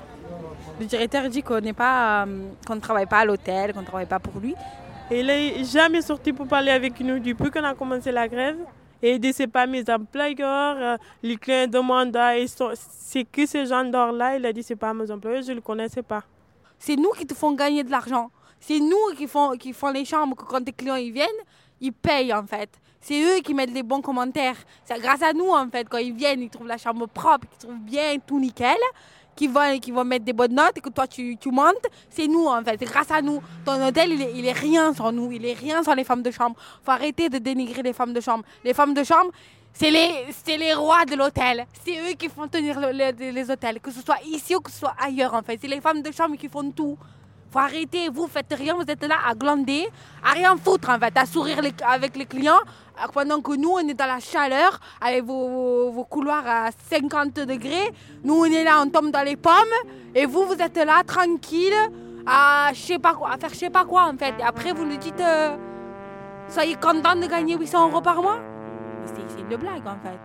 Le 0.78 0.86
directeur 0.86 1.28
dit 1.28 1.42
qu'on 1.42 1.60
n'est 1.60 1.72
pas, 1.72 2.24
euh, 2.24 2.44
qu'on 2.66 2.76
ne 2.76 2.80
travaille 2.80 3.06
pas 3.06 3.18
à 3.18 3.24
l'hôtel, 3.24 3.72
qu'on 3.72 3.80
ne 3.80 3.86
travaille 3.86 4.06
pas 4.06 4.20
pour 4.20 4.40
lui. 4.40 4.54
Et 5.10 5.20
il 5.20 5.26
n'est 5.26 5.64
jamais 5.64 6.02
sorti 6.02 6.32
pour 6.32 6.46
parler 6.46 6.70
avec 6.70 7.00
nous 7.00 7.18
depuis 7.18 7.50
qu'on 7.50 7.64
a 7.64 7.74
commencé 7.74 8.12
la 8.12 8.28
grève. 8.28 8.56
Et 9.02 9.18
dit 9.18 9.32
c'est 9.32 9.46
pas 9.46 9.66
mes 9.66 9.84
employeurs, 9.90 10.98
les 11.22 11.36
clients 11.36 11.66
demandent, 11.66 12.16
ah, 12.16 12.34
c'est 12.46 13.24
que 13.24 13.46
ces 13.46 13.66
gens 13.66 13.82
là 13.82 14.36
Il 14.36 14.46
a 14.46 14.52
dit 14.52 14.62
c'est 14.62 14.76
pas 14.76 14.94
mes 14.94 15.10
employeurs, 15.10 15.42
je 15.42 15.50
ne 15.50 15.56
le 15.56 15.60
connaissais 15.60 16.02
pas. 16.02 16.24
C'est 16.78 16.96
nous 16.96 17.10
qui 17.10 17.26
te 17.26 17.34
font 17.34 17.52
gagner 17.52 17.84
de 17.84 17.90
l'argent. 17.90 18.30
C'est 18.60 18.80
nous 18.80 19.14
qui 19.16 19.26
font, 19.26 19.52
qui 19.52 19.72
font 19.72 19.90
les 19.90 20.04
chambres 20.04 20.36
que 20.36 20.44
quand 20.44 20.62
tes 20.64 20.72
clients 20.72 20.96
ils 20.96 21.12
viennent, 21.12 21.28
ils 21.80 21.92
payent 21.92 22.32
en 22.32 22.46
fait. 22.46 22.70
C'est 23.00 23.22
eux 23.22 23.40
qui 23.40 23.54
mettent 23.54 23.72
les 23.72 23.82
bons 23.82 24.00
commentaires. 24.00 24.56
C'est 24.84 24.98
grâce 25.00 25.22
à 25.22 25.32
nous 25.32 25.50
en 25.50 25.68
fait. 25.68 25.88
Quand 25.88 25.98
ils 25.98 26.14
viennent, 26.14 26.40
ils 26.40 26.50
trouvent 26.50 26.66
la 26.66 26.78
chambre 26.78 27.06
propre, 27.06 27.46
ils 27.52 27.58
trouvent 27.58 27.78
bien 27.78 28.16
tout 28.26 28.40
nickel, 28.40 28.76
qui 29.36 29.46
vont, 29.46 29.78
qui 29.78 29.90
vont 29.92 30.04
mettre 30.04 30.24
des 30.24 30.32
bonnes 30.32 30.54
notes 30.54 30.76
et 30.78 30.80
que 30.80 30.88
toi 30.88 31.06
tu, 31.06 31.36
tu 31.36 31.50
montes. 31.50 31.86
C'est 32.10 32.26
nous 32.26 32.46
en 32.46 32.62
fait. 32.64 32.76
C'est 32.78 32.86
grâce 32.86 33.10
à 33.10 33.22
nous. 33.22 33.40
Ton 33.64 33.86
hôtel, 33.86 34.12
il 34.12 34.22
est, 34.22 34.32
il 34.34 34.44
est 34.46 34.52
rien 34.52 34.92
sans 34.94 35.12
nous. 35.12 35.30
Il 35.30 35.44
est 35.44 35.52
rien 35.52 35.82
sans 35.82 35.94
les 35.94 36.04
femmes 36.04 36.22
de 36.22 36.30
chambre. 36.30 36.56
faut 36.84 36.90
arrêter 36.90 37.28
de 37.28 37.38
dénigrer 37.38 37.82
les 37.82 37.92
femmes 37.92 38.12
de 38.14 38.20
chambre. 38.20 38.44
Les 38.64 38.74
femmes 38.74 38.94
de 38.94 39.04
chambre, 39.04 39.30
c'est 39.72 39.90
les, 39.90 40.24
les 40.56 40.72
rois 40.74 41.04
de 41.04 41.14
l'hôtel. 41.14 41.66
C'est 41.84 41.98
eux 42.00 42.14
qui 42.14 42.28
font 42.30 42.48
tenir 42.48 42.80
le- 42.80 43.30
les 43.32 43.50
hôtels, 43.50 43.78
que 43.78 43.90
ce 43.90 44.00
soit 44.00 44.18
ici 44.26 44.56
ou 44.56 44.60
que 44.60 44.70
ce 44.70 44.78
soit 44.78 44.94
ailleurs 44.98 45.34
en 45.34 45.42
fait. 45.42 45.58
C'est 45.60 45.68
les 45.68 45.82
femmes 45.82 46.00
de 46.00 46.10
chambre 46.10 46.36
qui 46.36 46.48
font 46.48 46.70
tout. 46.70 46.96
Faut 47.50 47.58
arrêter, 47.58 48.08
vous 48.08 48.26
faites 48.26 48.52
rien, 48.52 48.74
vous 48.74 48.84
êtes 48.88 49.02
là 49.04 49.16
à 49.26 49.34
glander, 49.34 49.86
à 50.24 50.32
rien 50.32 50.56
foutre 50.56 50.90
en 50.90 50.98
fait, 50.98 51.16
à 51.16 51.26
sourire 51.26 51.60
avec 51.86 52.16
les 52.16 52.26
clients, 52.26 52.60
alors 52.98 53.12
pendant 53.12 53.40
que 53.40 53.56
nous 53.56 53.70
on 53.70 53.78
est 53.78 53.94
dans 53.94 54.06
la 54.06 54.20
chaleur, 54.20 54.80
avec 55.00 55.24
vos, 55.24 56.04
couloirs 56.10 56.46
à 56.46 56.70
50 56.90 57.34
degrés, 57.34 57.90
nous 58.24 58.34
on 58.34 58.44
est 58.46 58.64
là, 58.64 58.82
on 58.82 58.88
tombe 58.90 59.10
dans 59.10 59.22
les 59.24 59.36
pommes, 59.36 59.52
et 60.14 60.26
vous 60.26 60.44
vous 60.46 60.54
êtes 60.60 60.76
là 60.76 61.02
tranquille, 61.06 61.74
à 62.26 62.70
je 62.74 62.80
sais 62.80 62.98
pas 62.98 63.14
quoi, 63.14 63.30
à 63.32 63.38
faire 63.38 63.50
je 63.50 63.56
sais 63.56 63.70
pas 63.70 63.84
quoi 63.84 64.10
en 64.12 64.16
fait. 64.16 64.34
Après 64.44 64.72
vous 64.72 64.84
nous 64.84 64.96
dites, 64.96 65.20
euh, 65.20 65.56
soyez 66.48 66.74
content 66.74 67.14
de 67.14 67.26
gagner 67.26 67.56
800 67.56 67.88
euros 67.88 68.00
par 68.00 68.20
mois. 68.20 68.40
C'est 69.04 69.40
une 69.40 69.56
blague 69.56 69.86
en 69.86 69.98
fait. 70.02 70.20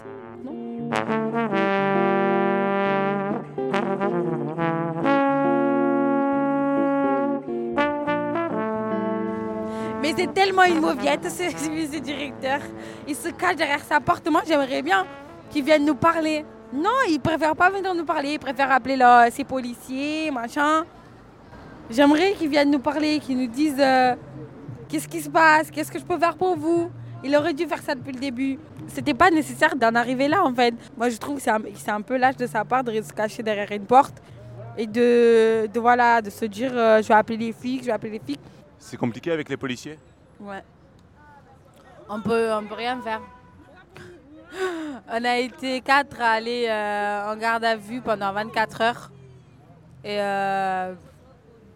Mais 10.02 10.14
c'est 10.18 10.34
tellement 10.34 10.64
une 10.64 10.80
mauviette, 10.80 11.30
ce, 11.30 12.00
directeur. 12.00 12.60
Il 13.08 13.16
se 13.16 13.30
cache 13.30 13.56
derrière 13.56 13.84
sa 13.84 14.00
porte. 14.00 14.28
Moi, 14.30 14.42
j'aimerais 14.48 14.82
bien 14.82 15.06
qu'il 15.52 15.64
vienne 15.64 15.86
nous 15.86 15.96
parler. 15.96 16.44
Non, 16.74 16.90
il 17.08 17.20
préfère 17.20 17.56
pas 17.56 17.70
venir 17.70 17.94
nous 17.94 18.06
parler. 18.06 18.34
Il 18.34 18.40
préfère 18.40 18.72
appeler 18.72 18.98
ses 19.32 19.44
policiers, 19.44 20.32
machin. 20.32 20.86
J'aimerais 21.90 22.34
qu'il 22.34 22.50
vienne 22.50 22.72
nous 22.72 22.80
parler, 22.80 23.20
qu'il 23.20 23.38
nous 23.38 23.48
dise 23.48 23.76
euh, 23.78 24.16
qu'est-ce 24.88 25.08
qui 25.08 25.22
se 25.22 25.30
passe, 25.30 25.70
qu'est-ce 25.70 25.92
que 25.92 26.00
je 26.00 26.06
peux 26.06 26.18
faire 26.18 26.36
pour 26.36 26.56
vous? 26.56 26.90
Il 27.24 27.36
aurait 27.36 27.54
dû 27.54 27.66
faire 27.66 27.82
ça 27.82 27.94
depuis 27.94 28.14
le 28.14 28.20
début. 28.20 28.58
C'était 28.88 29.14
pas 29.14 29.30
nécessaire 29.30 29.76
d'en 29.76 29.94
arriver 29.94 30.28
là, 30.28 30.44
en 30.44 30.54
fait. 30.54 30.74
Moi, 30.98 31.10
je 31.10 31.18
trouve 31.18 31.36
que 31.36 31.44
c'est 31.44 31.92
un, 31.92 32.02
peu 32.02 32.18
lâche 32.18 32.38
de 32.38 32.48
sa 32.48 32.66
part 32.66 32.84
de 32.84 32.92
se 33.02 33.14
cacher 33.14 33.44
derrière 33.44 33.72
une 33.72 33.86
porte 33.86 34.16
et 34.78 34.88
de, 34.88 35.68
de 35.68 35.80
voilà, 35.80 36.22
de 36.22 36.30
se 36.30 36.46
dire 36.46 36.72
euh, 36.74 37.02
je 37.02 37.08
vais 37.10 37.14
appeler 37.14 37.38
les 37.38 37.52
flics, 37.52 37.82
je 37.82 37.88
vais 37.88 37.92
appeler 37.92 38.14
les 38.14 38.20
flics. 38.20 38.40
C'est 38.82 38.98
compliqué 38.98 39.32
avec 39.32 39.48
les 39.48 39.58
policiers? 39.58 39.98
Ouais. 40.40 40.64
On 42.10 42.20
peut, 42.20 42.52
on 42.52 42.66
peut 42.66 42.74
rien 42.74 43.00
faire. 43.00 43.22
On 45.08 45.24
a 45.24 45.38
été 45.38 45.82
quatre 45.82 46.20
à 46.20 46.32
aller 46.32 46.66
euh, 46.68 47.32
en 47.32 47.38
garde 47.38 47.64
à 47.64 47.76
vue 47.78 48.02
pendant 48.02 48.34
24 48.34 48.82
heures. 48.82 49.12
Et 50.04 50.20
euh, 50.20 50.96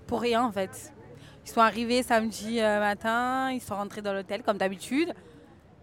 pour 0.08 0.20
rien 0.20 0.44
en 0.44 0.52
fait. 0.52 0.92
Ils 1.46 1.52
sont 1.52 1.62
arrivés 1.62 2.02
samedi 2.02 2.60
euh, 2.60 2.80
matin, 2.80 3.52
ils 3.52 3.62
sont 3.62 3.76
rentrés 3.76 4.02
dans 4.02 4.12
l'hôtel 4.12 4.42
comme 4.42 4.58
d'habitude. 4.58 5.14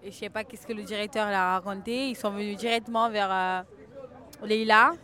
Et 0.02 0.10
je 0.10 0.16
sais 0.16 0.28
pas 0.28 0.42
qu'est-ce 0.42 0.66
que 0.66 0.72
le 0.72 0.82
directeur 0.82 1.30
leur 1.30 1.38
a 1.38 1.54
raconté. 1.60 2.10
Ils 2.10 2.16
sont 2.16 2.32
venus 2.32 2.56
directement 2.56 3.08
vers 3.08 3.30
euh, 3.30 3.62
Leïla. 4.44 4.94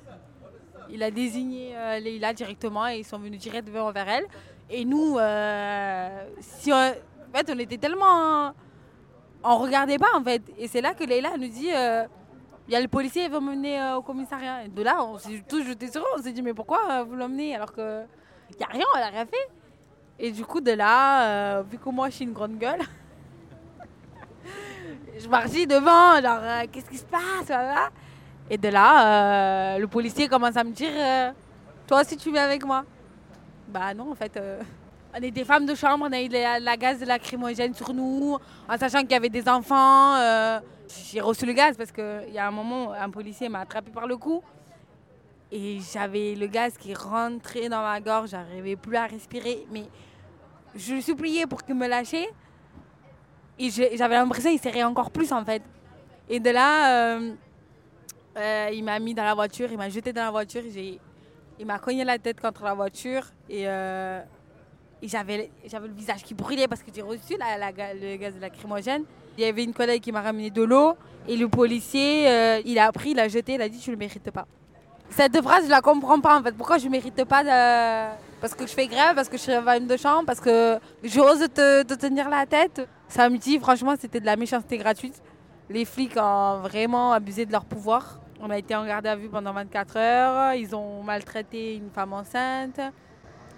Il 0.91 1.03
a 1.05 1.13
désigné 1.13 1.75
Leïla 2.01 2.33
directement 2.33 2.89
et 2.89 2.99
ils 2.99 3.05
sont 3.05 3.19
venus 3.19 3.39
directement 3.39 3.93
vers 3.93 4.09
elle. 4.09 4.25
Et 4.71 4.85
nous, 4.85 5.19
euh, 5.19 6.25
on, 6.67 6.73
en 6.73 7.37
fait, 7.37 7.51
on 7.55 7.59
était 7.59 7.79
tellement. 7.79 8.53
On 9.45 9.59
regardait 9.59 9.99
pas 9.99 10.15
en 10.15 10.23
fait. 10.23 10.43
Et 10.59 10.69
c'est 10.69 10.81
là 10.81 10.95
que 10.95 11.05
Leïla 11.05 11.37
nous 11.39 11.49
dit 11.49 11.71
euh, 11.73 12.05
il 12.67 12.75
y 12.75 12.77
a 12.77 12.81
le 12.81 12.89
policier, 12.89 13.25
il 13.25 13.31
va 13.31 13.41
m'emmener 13.41 13.81
euh, 13.81 13.97
au 13.97 14.03
commissariat. 14.03 14.65
Et 14.65 14.69
de 14.69 14.83
là, 14.83 15.03
on 15.05 15.17
s'est 15.17 15.43
tous 15.49 15.63
jetés 15.63 15.91
sur 15.91 16.03
eux. 16.03 16.19
On 16.19 16.23
s'est 16.23 16.33
dit 16.33 16.43
mais 16.43 16.55
pourquoi 16.55 16.81
euh, 16.91 17.05
vous 17.05 17.15
l'emmenez 17.15 17.55
alors 17.55 17.73
que. 17.73 18.03
N'y 18.59 18.65
a 18.65 18.69
rien, 18.69 18.85
elle 18.97 19.03
a 19.03 19.09
rien 19.09 19.27
fait. 19.27 19.49
Et 20.19 20.33
du 20.33 20.45
coup, 20.45 20.61
de 20.61 20.73
là, 20.73 21.63
vu 21.63 21.79
que 21.79 21.89
moi 21.91 22.09
je 22.09 22.17
suis 22.17 22.25
une 22.25 22.33
grande 22.33 22.59
gueule, 22.59 22.81
je 25.19 25.29
marchais 25.29 25.67
devant, 25.67 26.21
genre 26.21 26.41
qu'est-ce 26.73 26.91
qui 26.91 26.97
se 26.97 27.05
passe. 27.05 27.53
Et 28.51 28.57
de 28.57 28.69
là, 28.69 29.79
le 29.79 29.87
policier 29.87 30.27
commence 30.27 30.57
à 30.57 30.65
me 30.65 30.73
dire 30.73 31.35
toi 31.87 32.01
aussi 32.01 32.17
tu 32.17 32.33
viens 32.33 32.45
avec 32.45 32.65
moi. 32.65 32.85
Bah 33.69 33.93
non, 33.95 34.13
en 34.13 34.15
fait. 34.15 34.37
euh, 34.37 34.61
on 35.15 35.23
est 35.23 35.31
des 35.31 35.45
femmes 35.45 35.67
de 35.67 35.75
chambre, 35.75 36.07
on 36.09 36.13
a 36.13 36.21
eu 36.21 36.29
la, 36.29 36.61
la 36.61 36.77
gaz 36.77 37.03
lacrymogène 37.03 37.75
sur 37.75 37.93
nous, 37.95 38.37
en 38.69 38.79
sachant 38.79 39.01
qu'il 39.01 39.13
y 39.13 39.15
avait 39.15 39.29
des 39.31 39.49
enfants. 39.49 40.15
euh, 40.17 40.61
J'ai 41.11 41.21
reçu 41.21 41.47
le 41.47 41.53
gaz 41.53 41.77
parce 41.77 41.93
qu'il 41.93 42.33
y 42.33 42.39
a 42.39 42.47
un 42.47 42.51
moment, 42.51 42.93
un 42.93 43.11
policier 43.11 43.49
m'a 43.49 43.61
attrapé 43.61 43.91
par 43.91 44.07
le 44.07 44.17
cou. 44.17 44.43
Et 45.51 45.79
j'avais 45.93 46.35
le 46.35 46.47
gaz 46.47 46.77
qui 46.77 46.93
rentrait 46.95 47.69
dans 47.71 47.81
ma 47.83 48.01
gorge, 48.01 48.31
j'arrivais 48.31 48.77
plus 48.77 48.97
à 48.97 49.07
respirer. 49.07 49.67
Mais 49.71 49.85
je 50.75 50.95
lui 50.95 51.03
suppliais 51.03 51.47
pour 51.47 51.63
qu'il 51.65 51.75
me 51.75 51.87
lâche. 51.89 52.13
Et 52.15 53.71
j'avais 53.71 54.15
l'impression 54.15 54.51
qu'il 54.51 54.61
serrait 54.61 54.85
encore 54.85 55.11
plus 55.11 55.33
en 55.33 55.45
fait. 55.45 55.63
Et 56.29 56.39
de 56.39 56.51
là, 56.51 57.15
euh, 57.17 57.35
il 58.73 58.85
m'a 58.85 58.99
mis 58.99 59.15
dans 59.15 59.25
la 59.25 59.35
voiture, 59.35 59.69
il 59.73 59.79
m'a 59.79 59.89
jeté 59.89 60.13
dans 60.13 60.25
la 60.25 60.31
voiture. 60.31 60.63
j'ai- 60.71 61.01
Il 61.59 61.67
m'a 61.67 61.79
cogné 61.79 62.05
la 62.05 62.19
tête 62.19 62.41
contre 62.41 62.65
la 62.65 62.75
voiture. 62.75 63.25
Et, 63.49 63.65
euh, 63.67 64.21
et 65.03 65.09
j'avais 65.09 65.51
j'avais 65.67 65.89
le 65.89 65.95
visage 65.95 66.23
qui 66.23 66.35
brûlait 66.35 66.69
parce 66.69 66.83
que 66.83 66.91
j'ai 66.95 67.03
reçu 67.03 67.37
la, 67.39 67.71
le 67.95 68.17
gaz 68.17 68.35
lacrymogène. 68.41 69.05
Il 69.37 69.45
y 69.45 69.47
avait 69.47 69.65
une 69.65 69.73
collègue 69.73 70.03
qui 70.03 70.13
m'a 70.13 70.23
ramené 70.23 70.51
de 70.51 70.63
l'eau. 70.63 70.95
Et 71.27 71.37
le 71.37 71.49
policier, 71.49 72.29
euh, 72.29 72.61
il 72.65 72.79
a 72.79 72.91
pris, 72.93 73.11
il 73.11 73.21
a 73.21 73.29
jeté, 73.29 73.55
il 73.55 73.63
a 73.63 73.69
dit 73.69 73.79
Tu 73.79 73.91
ne 73.91 73.95
le 73.95 73.99
mérites 73.99 74.31
pas. 74.31 74.47
Cette 75.11 75.41
phrase, 75.43 75.65
je 75.65 75.71
la 75.71 75.81
comprends 75.81 76.21
pas 76.21 76.39
en 76.39 76.43
fait. 76.43 76.53
Pourquoi 76.53 76.79
je 76.79 76.87
ne 76.87 76.91
mérite 76.91 77.25
pas 77.25 77.43
de... 77.43 78.17
Parce 78.41 78.55
que 78.55 78.67
je 78.67 78.73
fais 78.73 78.87
grève, 78.87 79.15
parce 79.15 79.29
que 79.29 79.37
je 79.37 79.43
suis 79.43 79.53
femme 79.53 79.87
de 79.87 79.97
chambre, 79.97 80.25
parce 80.27 80.39
que 80.41 80.79
j'ose 81.03 81.41
te, 81.53 81.83
te 81.83 81.95
tenir 81.95 82.29
la 82.29 82.47
tête? 82.47 82.87
Samedi, 83.09 83.59
franchement, 83.59 83.95
c'était 83.99 84.21
de 84.21 84.27
la 84.27 84.37
méchanceté 84.37 84.77
gratuite. 84.77 85.21
Les 85.71 85.85
flics 85.85 86.17
ont 86.17 86.61
vraiment 86.61 87.13
abusé 87.13 87.47
de 87.47 87.53
leur 87.53 87.65
pouvoir. 87.65 88.21
On 88.41 88.51
a 88.51 88.59
été 88.59 88.75
en 88.75 88.87
garde 88.87 89.07
à 89.07 89.17
vue 89.17 89.29
pendant 89.29 89.53
24 89.53 89.97
heures. 89.97 90.55
Ils 90.55 90.75
ont 90.75 91.03
maltraité 91.03 91.75
une 91.77 91.91
femme 91.91 92.13
enceinte. 92.13 92.81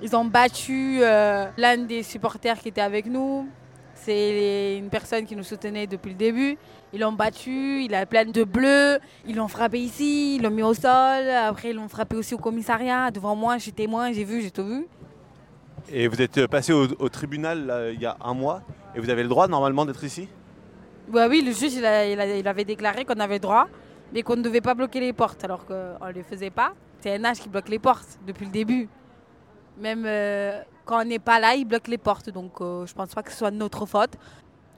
Ils 0.03 0.17
ont 0.17 0.25
battu 0.25 1.01
euh, 1.03 1.47
l'un 1.59 1.77
des 1.79 2.03
supporters 2.03 2.59
qui 2.59 2.69
était 2.69 2.81
avec 2.81 3.07
nous. 3.07 3.47
C'est 3.95 4.79
une 4.79 4.89
personne 4.89 5.27
qui 5.27 5.37
nous 5.37 5.43
soutenait 5.43 5.87
depuis 5.87 6.11
le 6.13 6.17
début. 6.17 6.57
Ils 6.95 7.01
l'ont 7.01 7.13
battu, 7.13 7.83
il 7.85 7.95
a 7.95 8.07
plein 8.07 8.25
de 8.25 8.45
bleus. 8.45 8.99
Ils 9.27 9.37
l'ont 9.37 9.49
frappé 9.49 9.79
ici, 9.79 10.37
ils 10.37 10.43
l'ont 10.43 10.51
mis 10.51 10.63
au 10.63 10.73
sol. 10.73 11.29
Après, 11.29 11.71
ils 11.71 11.77
l'ont 11.77 11.89
frappé 11.89 12.17
aussi 12.17 12.33
au 12.35 12.39
commissariat. 12.39 13.11
Devant 13.11 13.37
moi, 13.37 13.59
je 13.59 13.65
suis 13.65 13.73
témoin, 13.75 14.11
j'ai 14.13 14.25
vu, 14.25 14.41
j'ai 14.41 14.51
tout 14.51 14.65
vu. 14.65 14.87
Et 15.93 16.09
vous 16.09 16.23
êtes 16.23 16.47
passé 16.47 16.73
au, 16.73 16.87
au 16.99 17.09
tribunal 17.11 17.67
là, 17.67 17.91
il 17.91 18.01
y 18.01 18.07
a 18.07 18.17
un 18.23 18.33
mois 18.33 18.63
et 18.95 19.01
vous 19.01 19.11
avez 19.11 19.23
le 19.23 19.29
droit 19.29 19.49
normalement 19.49 19.85
d'être 19.85 20.05
ici? 20.05 20.29
Bah 21.09 21.27
oui, 21.29 21.43
le 21.45 21.53
juge, 21.53 21.75
il, 21.75 21.85
a- 21.85 22.07
il 22.07 22.19
a- 22.21 22.37
il 22.39 22.47
avait 22.49 22.65
déclaré 22.65 23.05
qu'on 23.05 23.19
avait 23.19 23.39
droit, 23.41 23.67
mais 24.13 24.23
qu'on 24.23 24.37
ne 24.37 24.43
devait 24.43 24.61
pas 24.61 24.75
bloquer 24.75 25.01
les 25.01 25.13
portes, 25.13 25.45
alors 25.45 25.65
qu'on 25.67 26.07
ne 26.07 26.13
les 26.13 26.23
faisait 26.23 26.51
pas. 26.51 26.73
C'est 27.01 27.19
NH 27.19 27.41
qui 27.41 27.49
bloque 27.49 27.69
les 27.69 27.79
portes 27.79 28.19
depuis 28.27 28.47
le 28.47 28.53
début. 28.53 28.89
Même 29.79 30.05
euh, 30.07 30.61
quand 30.85 31.01
on 31.01 31.05
n'est 31.05 31.19
pas 31.19 31.41
là, 31.41 31.55
il 31.55 31.65
bloque 31.65 31.89
les 31.89 31.99
portes, 31.99 32.31
donc 32.31 32.61
euh, 32.61 32.87
je 32.87 32.95
pense 32.95 33.15
pas 33.15 33.23
que 33.23 33.31
ce 33.31 33.39
soit 33.39 33.51
notre 33.51 33.87
faute. 33.87 34.13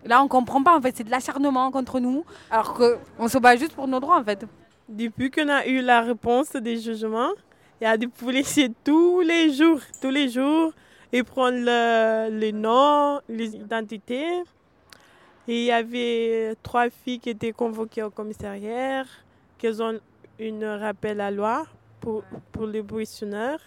Là, 0.05 0.23
on 0.23 0.29
comprend 0.29 0.62
pas, 0.62 0.77
en 0.77 0.81
fait, 0.81 0.97
c'est 0.97 1.05
de 1.05 1.11
l'acharnement 1.11 1.71
contre 1.71 2.01
nous, 2.01 2.25
alors 2.51 2.75
qu'on 2.75 3.29
se 3.29 3.39
bat 3.39 3.57
juste 3.57 3.75
pour 3.75 3.87
nos 3.87 4.01
droits, 4.01 4.19
en 4.19 4.25
fait. 4.25 4.45
Depuis 4.89 5.31
qu'on 5.31 5.49
a 5.49 5.67
eu 5.67 5.81
la 5.81 6.01
réponse 6.03 6.53
des 6.53 6.77
jugements, 6.77 7.31
il 7.81 7.85
y 7.85 7.87
a 7.87 7.97
des 7.97 8.09
policiers 8.09 8.71
tous 8.85 9.21
les 9.21 9.53
jours, 9.53 9.81
tous 10.01 10.11
les 10.11 10.29
jours. 10.29 10.73
Ils 11.12 11.25
prennent 11.25 11.65
le, 11.65 12.31
les 12.31 12.53
noms, 12.53 13.21
les 13.29 13.55
identités. 13.57 14.43
Il 15.49 15.65
y 15.65 15.73
avait 15.73 16.55
trois 16.63 16.89
filles 16.89 17.19
qui 17.19 17.31
étaient 17.31 17.53
convoquées 17.53 18.03
au 18.05 18.11
commissariat, 18.11 19.05
qui 19.59 19.69
ont 19.81 19.99
une 20.39 20.65
rappel 20.65 21.21
à 21.21 21.31
loi 21.31 21.67
pour, 22.01 22.23
pour 22.53 22.67
les 22.67 22.83
buissonneurs. 22.83 23.59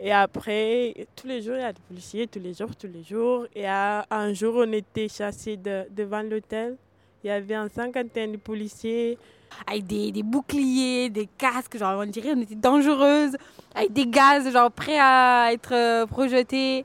Et 0.00 0.12
après, 0.12 1.06
tous 1.16 1.26
les 1.26 1.42
jours, 1.42 1.54
il 1.56 1.60
y 1.60 1.64
a 1.64 1.72
des 1.72 1.80
policiers, 1.88 2.26
tous 2.26 2.38
les 2.40 2.54
jours, 2.54 2.74
tous 2.76 2.86
les 2.86 3.02
jours. 3.02 3.46
Et 3.54 3.66
à- 3.66 4.04
un 4.10 4.32
jour, 4.32 4.54
on 4.58 4.72
était 4.72 5.08
chassés 5.08 5.56
de- 5.56 5.86
devant 5.90 6.22
l'hôtel. 6.22 6.76
Il 7.22 7.28
y 7.28 7.30
avait 7.30 7.54
une 7.54 7.68
cinquantaine 7.68 8.32
de 8.32 8.36
policiers. 8.36 9.18
Avec 9.66 9.86
des, 9.86 10.12
des 10.12 10.22
boucliers, 10.22 11.08
des 11.08 11.26
casques, 11.38 11.78
genre 11.78 11.98
on 12.00 12.06
dirait 12.06 12.32
on 12.36 12.40
était 12.42 12.54
dangereuses, 12.54 13.34
avec 13.74 13.92
des 13.94 14.06
gaz, 14.06 14.52
genre 14.52 14.70
prêts 14.70 14.98
à 15.00 15.48
être 15.52 15.72
euh, 15.72 16.06
projetés. 16.06 16.84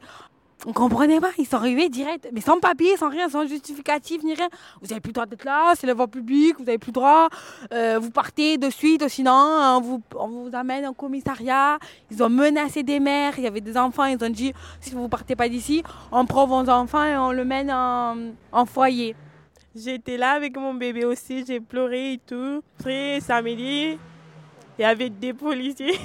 On 0.65 0.71
comprenait 0.71 1.19
pas, 1.19 1.31
ils 1.37 1.45
sont 1.45 1.57
arrivés 1.57 1.89
direct, 1.89 2.29
mais 2.31 2.39
sans 2.39 2.59
papier, 2.59 2.95
sans 2.95 3.09
rien, 3.09 3.27
sans 3.27 3.45
justificatif 3.45 4.23
ni 4.23 4.33
rien. 4.33 4.47
Vous 4.81 4.91
avez 4.93 5.01
plus 5.01 5.09
le 5.09 5.13
droit 5.13 5.25
d'être 5.25 5.43
là, 5.43 5.73
c'est 5.75 5.87
la 5.87 5.93
voie 5.93 6.07
publique, 6.07 6.55
vous 6.57 6.69
avez 6.69 6.77
plus 6.77 6.91
le 6.91 6.93
droit. 6.93 7.27
Euh, 7.73 7.99
vous 7.99 8.11
partez 8.11 8.57
de 8.57 8.69
suite, 8.69 9.05
sinon 9.09 9.33
on 9.33 9.81
vous, 9.81 10.01
on 10.15 10.27
vous 10.27 10.49
amène 10.53 10.85
au 10.85 10.93
commissariat. 10.93 11.79
Ils 12.09 12.23
ont 12.23 12.29
menacé 12.29 12.81
des 12.81 13.01
mères, 13.01 13.33
il 13.37 13.43
y 13.43 13.47
avait 13.47 13.59
des 13.59 13.77
enfants, 13.77 14.05
ils 14.05 14.23
ont 14.23 14.29
dit 14.29 14.53
si 14.79 14.91
vous 14.91 15.09
partez 15.09 15.35
pas 15.35 15.49
d'ici, 15.49 15.83
on 16.13 16.25
prend 16.25 16.47
vos 16.47 16.69
enfants 16.69 17.03
et 17.03 17.17
on 17.17 17.33
le 17.33 17.43
mène 17.43 17.69
en, 17.69 18.15
en 18.53 18.65
foyer. 18.65 19.17
J'étais 19.75 20.15
là 20.15 20.31
avec 20.31 20.55
mon 20.55 20.73
bébé 20.75 21.03
aussi, 21.03 21.43
j'ai 21.45 21.59
pleuré 21.59 22.13
et 22.13 22.19
tout. 22.19 22.63
Après, 22.79 23.19
samedi, 23.19 23.97
il 24.79 24.81
y 24.81 24.85
avait 24.85 25.09
des 25.09 25.33
policiers. 25.33 25.99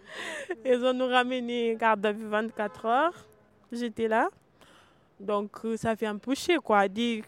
Ils 0.64 0.82
ont 0.84 0.94
nous 0.94 1.06
ramené 1.06 1.76
garde 1.78 2.06
à 2.06 2.12
vue 2.12 2.26
24 2.26 2.86
heures. 2.86 3.28
J'étais 3.72 4.08
là. 4.08 4.28
Donc, 5.20 5.50
euh, 5.64 5.76
ça 5.76 5.94
fait 5.96 6.06
un 6.06 6.16
peu 6.16 6.34
chier, 6.34 6.56
quoi. 6.58 6.86
Dire, 6.88 7.24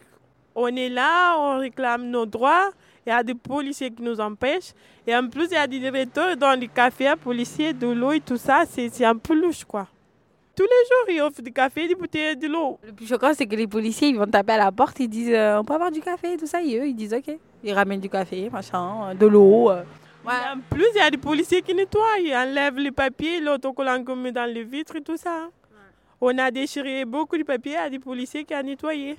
on 0.54 0.68
est 0.68 0.88
là, 0.88 1.36
on 1.38 1.58
réclame 1.58 2.06
nos 2.08 2.26
droits. 2.26 2.70
Il 3.06 3.10
y 3.10 3.12
a 3.12 3.22
des 3.22 3.34
policiers 3.34 3.90
qui 3.90 4.02
nous 4.02 4.20
empêchent. 4.20 4.72
Et 5.06 5.14
en 5.16 5.26
plus, 5.28 5.46
il 5.46 5.54
y 5.54 5.56
a 5.56 5.66
des 5.66 5.80
directeurs 5.80 6.36
dans 6.36 6.58
les 6.58 6.68
cafés, 6.68 7.12
policiers, 7.22 7.72
de 7.72 7.88
l'eau 7.88 8.12
et 8.12 8.20
tout 8.20 8.36
ça. 8.36 8.64
C'est 8.68 9.04
un 9.04 9.16
peu 9.16 9.34
louche, 9.34 9.64
quoi. 9.64 9.86
Tous 10.56 10.64
les 10.64 10.68
jours, 10.68 11.16
ils 11.16 11.20
offrent 11.22 11.42
du 11.42 11.52
café, 11.52 11.88
des 11.88 11.94
bouteilles 11.94 12.36
de 12.36 12.46
l'eau. 12.46 12.78
Le 12.84 12.92
plus 12.92 13.06
choquant, 13.06 13.32
c'est 13.34 13.46
que 13.46 13.56
les 13.56 13.66
policiers, 13.66 14.08
ils 14.08 14.18
vont 14.18 14.26
taper 14.26 14.52
à 14.52 14.58
la 14.58 14.70
porte, 14.72 15.00
ils 15.00 15.08
disent 15.08 15.32
euh, 15.32 15.58
on 15.58 15.64
peut 15.64 15.72
avoir 15.72 15.90
du 15.90 16.00
café, 16.00 16.36
tout 16.36 16.46
ça, 16.46 16.62
et 16.62 16.78
eux, 16.78 16.86
ils 16.86 16.94
disent 16.94 17.14
ok. 17.14 17.34
Ils 17.64 17.72
ramènent 17.72 18.00
du 18.00 18.10
café, 18.10 18.50
machin, 18.50 19.08
euh, 19.10 19.14
de 19.14 19.26
l'eau. 19.26 19.70
euh. 19.70 19.82
En 20.26 20.58
plus, 20.68 20.84
il 20.94 20.98
y 20.98 21.00
a 21.00 21.10
des 21.10 21.16
policiers 21.16 21.62
qui 21.62 21.74
nettoient, 21.74 22.18
ils 22.22 22.34
enlèvent 22.34 22.76
les 22.76 22.90
papiers, 22.90 23.40
l'autocollant 23.40 24.04
qu'on 24.04 24.16
met 24.16 24.32
dans 24.32 24.44
les 24.44 24.64
vitres 24.64 24.96
et 24.96 25.00
tout 25.00 25.16
ça. 25.16 25.48
On 26.20 26.36
a 26.38 26.50
déchiré 26.50 27.04
beaucoup 27.04 27.36
de 27.38 27.42
papiers 27.44 27.76
à 27.76 27.88
des 27.88 27.98
policiers 27.98 28.44
qui 28.44 28.54
ont 28.54 28.62
nettoyé. 28.62 29.16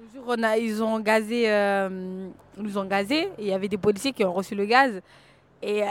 Le 0.00 0.08
jour, 0.20 0.24
on 0.26 0.42
a, 0.42 0.56
ils 0.58 0.82
ont 0.82 0.98
gazé, 0.98 1.44
euh, 1.50 2.28
nous 2.56 2.78
ont 2.78 2.84
gazé, 2.84 3.28
il 3.38 3.46
y 3.46 3.52
avait 3.52 3.68
des 3.68 3.78
policiers 3.78 4.12
qui 4.12 4.24
ont 4.24 4.32
reçu 4.32 4.54
le 4.54 4.64
gaz. 4.64 5.00
Et 5.62 5.82
euh, 5.84 5.86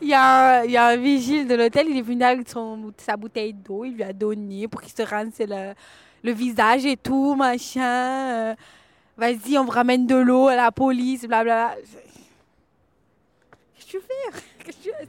il 0.00 0.08
y, 0.08 0.14
a 0.14 0.60
un- 0.60 0.64
il 0.64 0.70
y 0.72 0.76
a 0.76 0.86
un 0.86 0.96
vigile 0.96 1.46
de 1.46 1.54
l'hôtel, 1.54 1.86
il 1.88 1.98
est 1.98 2.02
venu 2.02 2.22
avec 2.24 2.48
son, 2.48 2.92
sa 2.96 3.16
bouteille 3.16 3.52
d'eau, 3.52 3.84
il 3.84 3.94
lui 3.94 4.02
a 4.02 4.12
donné 4.12 4.66
pour 4.66 4.80
qu'il 4.82 4.92
se 4.92 5.02
rince 5.02 5.38
le, 5.38 5.74
le 6.24 6.32
visage 6.32 6.84
et 6.86 6.96
tout, 6.96 7.34
machin. 7.34 7.82
euh, 8.50 8.54
Vas-y, 9.16 9.58
on 9.58 9.64
vous 9.64 9.70
ramène 9.72 10.06
de 10.06 10.14
l'eau 10.16 10.46
à 10.48 10.54
la 10.56 10.70
police, 10.72 11.22
blablabla. 11.26 11.74
Qu'est-ce 13.74 13.86
que 13.86 13.90
tu 13.90 14.00
fais 14.00 14.38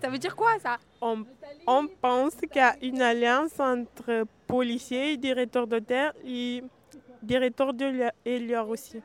Ça 0.01 0.09
veut 0.09 0.17
dire 0.17 0.35
quoi 0.35 0.57
ça? 0.59 0.77
On, 1.01 1.23
on 1.67 1.87
pense 2.01 2.35
qu'il 2.35 2.55
y 2.55 2.59
a 2.59 2.75
une 2.81 3.01
alliance 3.01 3.59
entre 3.59 4.25
policiers, 4.47 5.17
directeurs 5.17 5.67
d'hôtel 5.67 6.11
et 6.25 6.63
directeurs 7.21 7.73
de 7.73 8.09
Elior 8.25 8.69
aussi. 8.69 9.01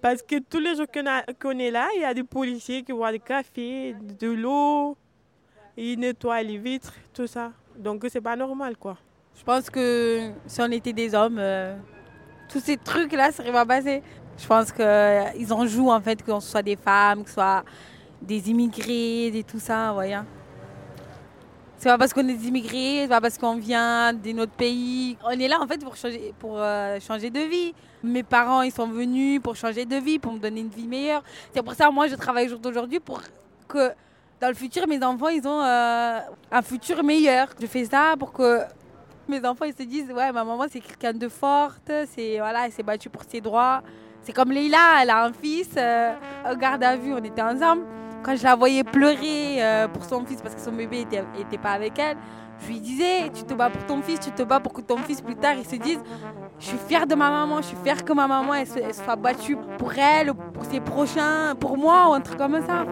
Parce 0.00 0.20
que 0.22 0.40
tous 0.40 0.58
les 0.58 0.74
jours 0.74 0.86
qu'on 0.92 1.06
a- 1.06 1.22
qu'on 1.40 1.58
est 1.58 1.70
là, 1.70 1.88
il 1.94 2.00
y 2.02 2.04
a 2.04 2.12
des 2.12 2.24
policiers 2.24 2.82
qui 2.82 2.92
boivent 2.92 3.12
du 3.12 3.20
café, 3.20 3.94
de 4.18 4.30
l'eau, 4.30 4.96
ils 5.76 5.98
nettoient 5.98 6.42
les 6.42 6.58
vitres, 6.58 6.92
tout 7.14 7.26
ça. 7.26 7.52
Donc 7.76 8.04
c'est 8.08 8.20
pas 8.20 8.34
normal 8.36 8.76
quoi. 8.76 8.96
Je 9.38 9.44
pense 9.44 9.70
que 9.70 10.30
si 10.46 10.60
on 10.60 10.70
était 10.70 10.92
des 10.92 11.14
hommes, 11.14 11.38
euh, 11.38 11.76
tous 12.50 12.60
ces 12.60 12.76
trucs-là 12.76 13.30
seraient 13.32 13.52
pas 13.52 13.64
passés. 13.64 14.02
Je 14.36 14.46
pense 14.46 14.72
qu'ils 14.72 15.52
en 15.52 15.66
jouent 15.66 15.90
en 15.90 16.00
fait, 16.00 16.18
ce 16.26 16.40
soit 16.40 16.62
des 16.62 16.76
femmes, 16.76 17.22
que 17.22 17.28
ce 17.28 17.34
soit 17.34 17.64
des 18.22 18.50
immigrés, 18.50 19.26
et 19.26 19.44
tout 19.44 19.58
ça, 19.58 19.92
voyez. 19.92 20.18
C'est 21.82 21.88
pas 21.88 21.98
parce 21.98 22.14
qu'on 22.14 22.28
est 22.28 22.34
immigrés, 22.34 23.00
c'est 23.02 23.08
pas 23.08 23.20
parce 23.20 23.36
qu'on 23.36 23.56
vient 23.56 24.12
d'un 24.12 24.38
autre 24.38 24.52
pays. 24.52 25.16
On 25.24 25.30
est 25.30 25.48
là 25.48 25.60
en 25.60 25.66
fait 25.66 25.82
pour 25.82 25.96
changer, 25.96 26.32
pour, 26.38 26.54
euh, 26.58 27.00
changer 27.00 27.28
de 27.28 27.40
vie. 27.40 27.74
Mes 28.04 28.22
parents, 28.22 28.62
ils 28.62 28.70
sont 28.70 28.86
venus 28.86 29.40
pour 29.42 29.56
changer 29.56 29.84
de 29.84 29.96
vie, 29.96 30.20
pour 30.20 30.32
me 30.32 30.38
donner 30.38 30.60
une 30.60 30.68
vie 30.68 30.86
meilleure. 30.86 31.24
C'est 31.52 31.60
pour 31.60 31.74
ça 31.74 31.90
moi 31.90 32.06
je 32.06 32.14
travaille 32.14 32.48
jour 32.48 32.60
d'aujourd'hui 32.60 33.00
pour 33.00 33.20
que 33.66 33.90
dans 34.40 34.48
le 34.48 34.54
futur, 34.54 34.86
mes 34.86 35.02
enfants, 35.02 35.28
ils 35.28 35.46
ont 35.46 35.60
euh, 35.60 36.20
un 36.52 36.62
futur 36.62 37.02
meilleur. 37.02 37.48
Je 37.60 37.66
fais 37.66 37.84
ça 37.84 38.14
pour 38.16 38.32
que 38.32 38.60
mes 39.28 39.44
enfants 39.44 39.64
ils 39.64 39.74
se 39.74 39.82
disent 39.82 40.10
ouais 40.12 40.30
ma 40.32 40.44
maman 40.44 40.66
c'est 40.70 40.80
quelqu'un 40.80 41.12
de 41.12 41.28
forte 41.28 41.90
c'est 42.14 42.38
voilà 42.38 42.66
elle 42.66 42.72
s'est 42.72 42.82
battue 42.82 43.08
pour 43.08 43.22
ses 43.26 43.40
droits 43.40 43.82
c'est 44.22 44.32
comme 44.32 44.50
Leïla 44.50 45.00
elle 45.00 45.10
a 45.10 45.24
un 45.24 45.32
fils 45.32 45.70
euh, 45.76 46.12
garde 46.56 46.82
à 46.82 46.96
vue 46.96 47.14
on 47.14 47.22
était 47.22 47.40
ensemble 47.40 47.84
quand 48.22 48.36
je 48.36 48.44
la 48.44 48.54
voyais 48.54 48.84
pleurer 48.84 49.62
euh, 49.62 49.88
pour 49.88 50.04
son 50.04 50.24
fils 50.24 50.40
parce 50.40 50.54
que 50.54 50.60
son 50.60 50.72
bébé 50.72 51.00
était, 51.00 51.58
pas 51.58 51.72
avec 51.72 51.98
elle 51.98 52.16
je 52.60 52.68
lui 52.68 52.80
disais 52.80 53.30
tu 53.34 53.42
te 53.42 53.54
bats 53.54 53.70
pour 53.70 53.84
ton 53.86 54.02
fils 54.02 54.20
tu 54.20 54.30
te 54.30 54.42
bats 54.42 54.60
pour 54.60 54.72
que 54.72 54.80
ton 54.80 54.98
fils 54.98 55.20
plus 55.20 55.34
tard 55.34 55.54
il 55.58 55.66
se 55.66 55.76
dise 55.76 55.98
je 56.58 56.66
suis 56.66 56.78
fière 56.88 57.06
de 57.06 57.14
ma 57.14 57.30
maman 57.30 57.58
je 57.58 57.68
suis 57.68 57.78
fière 57.82 58.04
que 58.04 58.12
ma 58.12 58.26
maman 58.26 58.54
elle, 58.54 58.66
soit 58.66 59.16
battue 59.16 59.56
pour 59.78 59.92
elle 59.94 60.32
pour 60.34 60.64
ses 60.64 60.80
prochains 60.80 61.54
pour 61.58 61.76
moi 61.76 62.10
ou 62.10 62.12
un 62.14 62.20
truc 62.20 62.38
comme 62.38 62.60
ça. 62.66 62.84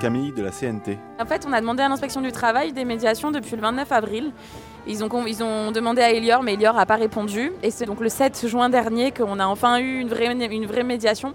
Camille 0.00 0.32
de 0.32 0.42
la 0.42 0.50
CNT. 0.50 0.98
En 1.20 1.26
fait, 1.26 1.44
on 1.46 1.52
a 1.52 1.60
demandé 1.60 1.82
à 1.82 1.88
l'inspection 1.88 2.22
du 2.22 2.32
travail 2.32 2.72
des 2.72 2.86
médiations 2.86 3.30
depuis 3.30 3.54
le 3.54 3.60
29 3.60 3.92
avril. 3.92 4.32
Ils 4.86 5.04
ont, 5.04 5.26
ils 5.26 5.42
ont 5.42 5.72
demandé 5.72 6.00
à 6.00 6.10
Elior, 6.10 6.42
mais 6.42 6.54
Elior 6.54 6.74
n'a 6.74 6.86
pas 6.86 6.96
répondu. 6.96 7.52
Et 7.62 7.70
c'est 7.70 7.84
donc 7.84 8.00
le 8.00 8.08
7 8.08 8.46
juin 8.48 8.70
dernier 8.70 9.12
qu'on 9.12 9.38
a 9.38 9.46
enfin 9.46 9.78
eu 9.78 10.00
une 10.00 10.08
vraie, 10.08 10.32
une 10.32 10.66
vraie 10.66 10.84
médiation 10.84 11.34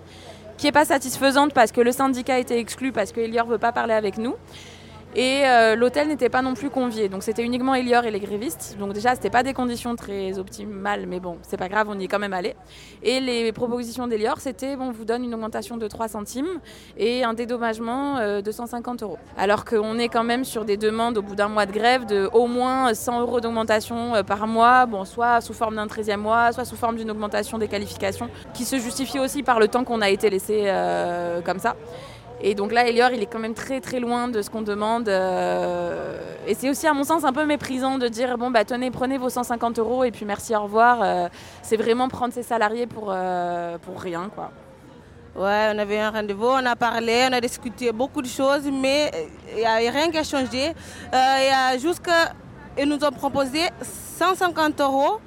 qui 0.58 0.66
n'est 0.66 0.72
pas 0.72 0.86
satisfaisante 0.86 1.54
parce 1.54 1.72
que 1.72 1.82
le 1.82 1.92
syndicat 1.92 2.36
a 2.36 2.40
été 2.40 2.58
exclu, 2.58 2.92
parce 2.92 3.12
que 3.12 3.20
Elior 3.20 3.46
ne 3.46 3.52
veut 3.52 3.60
pas 3.60 3.72
parler 3.72 3.94
avec 3.94 4.18
nous. 4.18 4.34
Et 5.16 5.44
euh, 5.46 5.78
l'hôtel 5.78 6.10
n'était 6.10 6.28
pas 6.28 6.42
non 6.42 6.54
plus 6.54 6.70
convié. 6.70 7.08
Donc 7.08 7.24
c'était 7.24 7.44
uniquement 7.44 7.74
Elior 7.74 8.04
et 8.04 8.12
les 8.12 8.20
grévistes. 8.20 8.76
Donc 8.78 8.92
déjà, 8.92 9.16
c'était 9.16 9.30
pas 9.30 9.44
des 9.44 9.54
conditions 9.54 9.96
très 9.96 10.38
optimales, 10.38 11.06
mais 11.08 11.22
bon, 11.22 11.38
c'est 11.42 11.56
pas 11.56 11.70
grave, 11.70 11.88
on 11.90 11.98
y 11.98 12.04
est 12.04 12.08
quand 12.08 12.20
même 12.20 12.34
allé. 12.34 12.56
Et 13.02 13.22
les 13.22 13.54
propositions 13.54 14.08
d'Elior, 14.08 14.40
c'était 14.40 14.76
bon, 14.76 14.88
on 14.88 14.92
vous 14.92 15.06
donne 15.06 15.24
une 15.24 15.34
augmentation 15.34 15.78
de 15.78 15.88
3 15.88 16.10
centimes 16.10 16.60
et 16.98 17.24
un 17.24 17.34
dédommagement 17.34 18.18
euh, 18.18 18.42
de 18.42 18.52
150 18.52 19.04
euros. 19.04 19.18
Alors 19.38 19.64
qu'on 19.64 19.98
est 19.98 20.10
quand 20.10 20.26
même 20.26 20.44
sur 20.44 20.66
des 20.66 20.76
demandes 20.76 21.18
au 21.18 21.22
bout 21.22 21.36
d'un 21.36 21.48
mois 21.48 21.66
de 21.66 21.72
grève 21.72 22.06
de 22.06 22.30
au 22.34 22.48
moins 22.48 22.94
100 22.94 23.22
euros 23.22 23.40
d'augmentation 23.40 24.16
euh, 24.16 24.24
par 24.24 24.48
mois, 24.48 24.86
bon, 24.86 25.06
soit 25.06 25.40
sous 25.40 25.54
forme 25.54 25.76
d'un 25.76 25.88
13e 25.88 26.18
mois, 26.18 26.52
soit 26.52 26.66
sous 26.66 26.76
forme 26.76 26.98
d'une 26.98 27.10
augmentation 27.10 27.58
des 27.58 27.70
qualifications, 27.70 28.30
qui 28.54 28.66
se 28.66 28.78
justifie 28.80 29.20
aussi 29.20 29.44
par 29.44 29.62
le 29.62 29.70
temps 29.70 29.86
qu'on 29.86 30.02
a 30.02 30.10
été 30.10 30.30
laissé 30.30 30.64
euh, 30.66 31.40
comme 31.42 31.60
ça. 31.60 31.76
Et 32.48 32.54
donc 32.54 32.72
là, 32.72 32.88
Elior, 32.88 33.10
il 33.12 33.24
est 33.24 33.26
quand 33.26 33.40
même 33.40 33.56
très 33.56 33.82
très 33.82 34.00
loin 34.00 34.28
de 34.28 34.44
ce 34.44 34.52
qu'on 34.52 34.62
demande. 34.62 35.10
euh, 35.10 36.20
et 36.46 36.54
c'est 36.54 36.70
aussi, 36.70 36.86
à 36.86 36.94
mon 36.94 37.04
sens, 37.04 37.24
un 37.24 37.34
peu 37.34 37.44
méprisant 37.44 37.98
de 37.98 38.08
dire 38.08 38.38
bon, 38.38 38.52
bah 38.52 38.64
tenez, 38.64 38.92
prenez 38.92 39.18
vos 39.18 39.30
150 39.30 39.80
euros 39.80 40.04
et 40.04 40.12
puis 40.12 40.26
merci, 40.26 40.56
au 40.56 40.62
revoir. 40.62 41.00
Euh, 41.02 41.28
c'est 41.64 41.76
vraiment 41.76 42.08
prendre 42.08 42.36
ses 42.36 42.44
salariés 42.44 42.86
pour, 42.86 43.08
euh, 43.10 43.80
pour 43.80 44.00
rien, 44.00 44.30
quoi. 44.36 44.52
Ouais, 45.36 45.72
on 45.74 45.80
avait 45.80 45.98
un 45.98 46.12
rendez-vous, 46.12 46.46
on 46.46 46.66
a 46.68 46.76
parlé, 46.76 47.28
on 47.28 47.34
a 47.34 47.42
discuté 47.42 47.92
beaucoup 47.92 48.22
de 48.22 48.28
choses, 48.28 48.70
mais 48.72 49.12
il 49.54 49.58
n'y 49.58 49.66
a 49.66 49.92
rien 49.92 50.12
qui 50.12 50.20
a 50.20 50.24
changé. 50.24 50.72
Il 51.12 51.48
y 51.50 51.52
a 51.52 51.80
juste 51.80 52.04
qu'ils 52.06 52.88
nous 52.88 53.04
ont 53.04 53.12
proposé 53.12 53.62
150 53.82 54.82
euros 54.82 55.20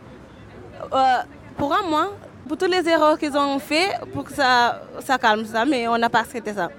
pour 1.56 1.74
un 1.74 1.82
mois 1.90 2.12
pour 2.46 2.56
toutes 2.56 2.70
les 2.70 2.88
erreurs 2.88 3.18
qu'ils 3.18 3.36
ont 3.36 3.58
fait, 3.58 3.90
pour 4.14 4.22
que 4.22 4.32
ça, 4.32 4.82
ça 5.00 5.18
calme 5.18 5.44
ça, 5.44 5.64
mais 5.64 5.88
on 5.88 5.98
n'a 5.98 6.08
pas 6.08 6.20
accepté 6.20 6.54
ça. 6.54 6.70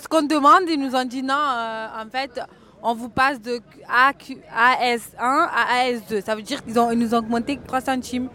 Ce 0.00 0.08
qu'on 0.08 0.22
demande, 0.22 0.62
ils 0.68 0.78
nous 0.78 0.94
ont 0.94 1.04
dit 1.04 1.22
non, 1.22 1.34
euh, 1.34 1.86
en 2.02 2.10
fait, 2.10 2.40
on 2.82 2.94
vous 2.94 3.08
passe 3.08 3.40
de 3.40 3.60
AS1 3.88 5.18
à 5.18 5.84
AS2. 5.84 6.22
Ça 6.22 6.34
veut 6.34 6.42
dire 6.42 6.62
qu'ils 6.64 6.76
ils 6.92 6.98
nous 6.98 7.14
ont 7.14 7.18
augmenté 7.18 7.58
3 7.66 7.80
centimes. 7.80 8.28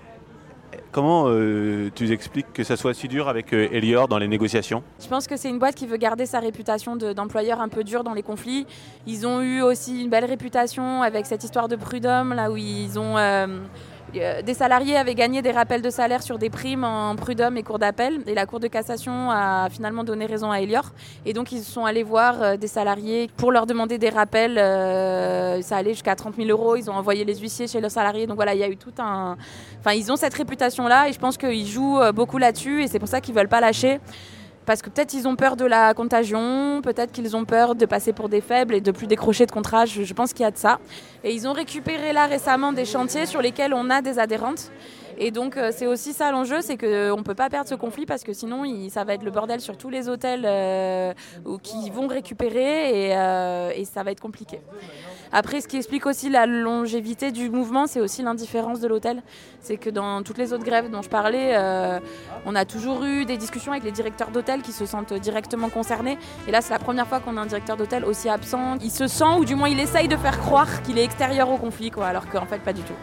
Comment 0.92 1.26
euh, 1.28 1.92
tu 1.94 2.12
expliques 2.12 2.52
que 2.52 2.64
ça 2.64 2.76
soit 2.76 2.96
si 2.96 3.08
dur 3.08 3.28
avec 3.28 3.54
euh, 3.54 3.68
Elior 3.72 4.08
dans 4.08 4.18
les 4.18 4.28
négociations? 4.28 4.82
Je 5.00 5.08
pense 5.08 5.28
que 5.28 5.38
c'est 5.38 5.50
une 5.50 5.60
boîte 5.60 5.76
qui 5.76 5.86
veut 5.86 5.98
garder 5.98 6.26
sa 6.26 6.40
réputation 6.40 6.96
d'employeur 6.96 7.62
un 7.62 7.70
peu 7.70 7.84
dur 7.84 8.04
dans 8.04 8.14
les 8.14 8.24
conflits. 8.24 8.66
Ils 9.06 9.28
ont 9.28 9.42
eu 9.42 9.62
aussi 9.62 10.02
une 10.02 10.10
belle 10.10 10.26
réputation 10.26 11.04
avec 11.04 11.28
cette 11.28 11.44
histoire 11.44 11.68
de 11.68 11.76
prud'homme, 11.76 12.34
là 12.34 12.50
où 12.52 12.58
ils 12.58 12.98
ont... 12.98 13.18
Euh, 13.18 13.48
euh, 13.48 13.60
des 14.12 14.54
salariés 14.54 14.98
avaient 14.98 15.16
gagné 15.16 15.42
des 15.42 15.52
rappels 15.52 15.82
de 15.82 15.90
salaire 15.90 16.24
sur 16.24 16.38
des 16.38 16.50
primes 16.50 16.84
en 16.84 17.16
prud'homme 17.16 17.58
et 17.58 17.64
cour 17.64 17.80
d'appel. 17.80 18.22
Et 18.28 18.34
la 18.34 18.46
Cour 18.46 18.60
de 18.60 18.68
cassation 18.68 19.30
a 19.32 19.70
finalement 19.70 20.04
donné 20.04 20.26
raison 20.26 20.52
à 20.52 20.62
Elior. 20.62 20.92
Et 21.26 21.34
donc, 21.34 21.52
ils 21.52 21.64
sont 21.64 21.86
allés 21.86 22.04
voir 22.04 22.42
euh, 22.42 22.58
des 22.58 22.68
salariés 22.68 23.30
pour 23.38 23.52
leur 23.52 23.66
demander 23.66 23.98
des 23.98 24.10
rappels. 24.10 24.58
Euh, 24.58 25.62
ça 25.62 25.78
allait 25.78 25.94
jusqu'à 25.94 26.16
30 26.16 26.36
000 26.36 26.50
euros. 26.50 26.76
Ils 26.76 26.90
ont 26.90 26.96
envoyé 26.96 27.26
les 27.26 27.36
huissiers 27.36 27.68
chez 27.68 27.82
leurs 27.82 27.92
salariés. 27.92 28.28
Donc 28.28 28.36
voilà, 28.36 28.54
il 28.54 28.60
y 28.60 28.64
a 28.64 28.70
eu 28.70 28.78
tout 28.78 28.94
un. 29.00 29.38
Enfin, 29.80 29.94
ils 29.94 30.12
ont 30.12 30.16
cette 30.16 30.34
réputation-là 30.34 31.10
et 31.10 31.14
je 31.14 31.20
pense 31.20 31.38
qu'ils 31.38 31.68
jouent 31.68 32.00
beaucoup 32.14 32.38
là-dessus. 32.38 32.84
Et 32.84 32.88
c'est 32.88 33.00
pour 33.00 33.08
ça 33.08 33.22
qu'ils 33.22 33.36
veulent 33.36 33.48
pas 33.48 33.62
lâcher 33.62 34.00
parce 34.70 34.84
que 34.84 34.92
peut-être 34.92 35.16
ils 35.16 35.28
ont 35.28 35.36
peur 35.36 35.56
de 35.56 35.66
la 35.66 35.96
contagion, 35.96 36.84
peut-être 36.84 37.12
qu'ils 37.12 37.36
ont 37.36 37.44
peur 37.44 37.74
de 37.74 37.88
passer 37.88 38.14
pour 38.14 38.30
des 38.30 38.40
faibles 38.40 38.76
et 38.76 38.82
de 38.82 38.92
plus 38.92 39.08
décrocher 39.08 39.48
de 39.48 39.52
contrat. 39.52 39.88
Je, 39.88 40.14
pense 40.14 40.32
qu'il 40.32 40.44
y 40.44 40.46
a 40.46 40.52
de 40.52 40.60
ça. 40.60 40.78
Et 41.24 41.34
ils 41.34 41.48
ont 41.48 41.54
récupéré 41.54 42.14
là 42.14 42.28
récemment 42.28 42.72
des 42.72 42.86
chantiers 42.86 43.26
sur 43.26 43.42
lesquels 43.42 43.74
on 43.74 43.90
a 43.90 44.04
des 44.04 44.20
adhérentes. 44.20 44.70
Et 45.22 45.32
donc 45.32 45.58
euh, 45.58 45.72
c'est 45.76 45.86
aussi 45.86 46.14
ça 46.14 46.32
l'enjeu, 46.32 46.62
c'est 46.62 46.78
qu'on 46.78 46.88
ne 47.18 47.24
peut 47.24 47.36
pas 47.36 47.50
perdre 47.50 47.70
ce 47.70 47.76
conflit 47.76 48.06
parce 48.06 48.24
que 48.24 48.32
sinon 48.32 48.64
ça 48.90 49.04
va 49.04 49.14
être 49.14 49.24
le 49.24 49.32
bordel 49.32 49.60
sur 49.60 49.78
tous 49.78 49.90
les 49.90 50.08
hôtels 50.08 50.46
euh, 50.46 51.14
qui 51.62 51.90
vont 51.90 52.08
récupérer 52.08 53.14
euh, 53.18 53.72
et, 53.76 53.84
ça 53.84 54.04
va 54.04 54.12
être 54.12 54.22
compliqué. 54.22 54.62
Après, 55.32 55.60
ce 55.62 55.68
qui 55.68 55.78
explique 55.78 56.06
aussi 56.06 56.30
la 56.30 56.46
longévité 56.46 57.32
du 57.32 57.50
mouvement, 57.50 57.86
c'est 57.86 58.00
aussi 58.00 58.24
l'indifférence 58.24 58.80
de 58.80 58.88
l'hôtel. 58.88 59.22
C'est 59.60 59.78
que 59.78 59.90
dans 59.90 60.24
toutes 60.24 60.38
les 60.38 60.54
autres 60.54 60.64
grèves 60.64 60.90
dont 60.90 61.02
je 61.02 61.10
parlais, 61.10 61.56
on 62.46 62.56
a 62.56 62.66
toujours 62.66 63.04
eu 63.04 63.26
des 63.26 63.38
discussions 63.38 63.72
avec 63.72 63.84
les 63.84 63.92
directeurs 63.92 64.32
d'hôtel 64.32 64.62
qui 64.62 64.72
se 64.72 64.86
sentent 64.86 65.14
directement 65.14 65.70
concernés. 65.70 66.18
Et 66.48 66.52
là, 66.52 66.62
c'est 66.62 66.74
la 66.74 66.80
première 66.80 67.08
fois 67.08 67.20
qu'on 67.20 67.38
a 67.38 67.42
un 67.42 67.46
directeur 67.46 67.78
d'hôtel 67.78 68.06
aussi 68.06 68.30
absent. 68.30 68.78
Il 68.82 68.92
se 68.92 69.08
sent, 69.08 69.38
ou 69.38 69.46
du 69.46 69.56
moins 69.56 69.70
il 69.70 69.80
essaye 69.80 70.08
de 70.08 70.18
faire 70.18 70.40
croire 70.40 70.82
qu'il 70.82 70.98
est 70.98 71.04
extérieur 71.04 71.50
au 71.52 71.58
conflit, 71.58 71.92
quoi, 71.92 72.08
alors 72.08 72.28
qu'en 72.28 72.46
fait, 72.46 72.60
pas 72.60 72.74
du 72.74 72.82
tout. 72.82 72.96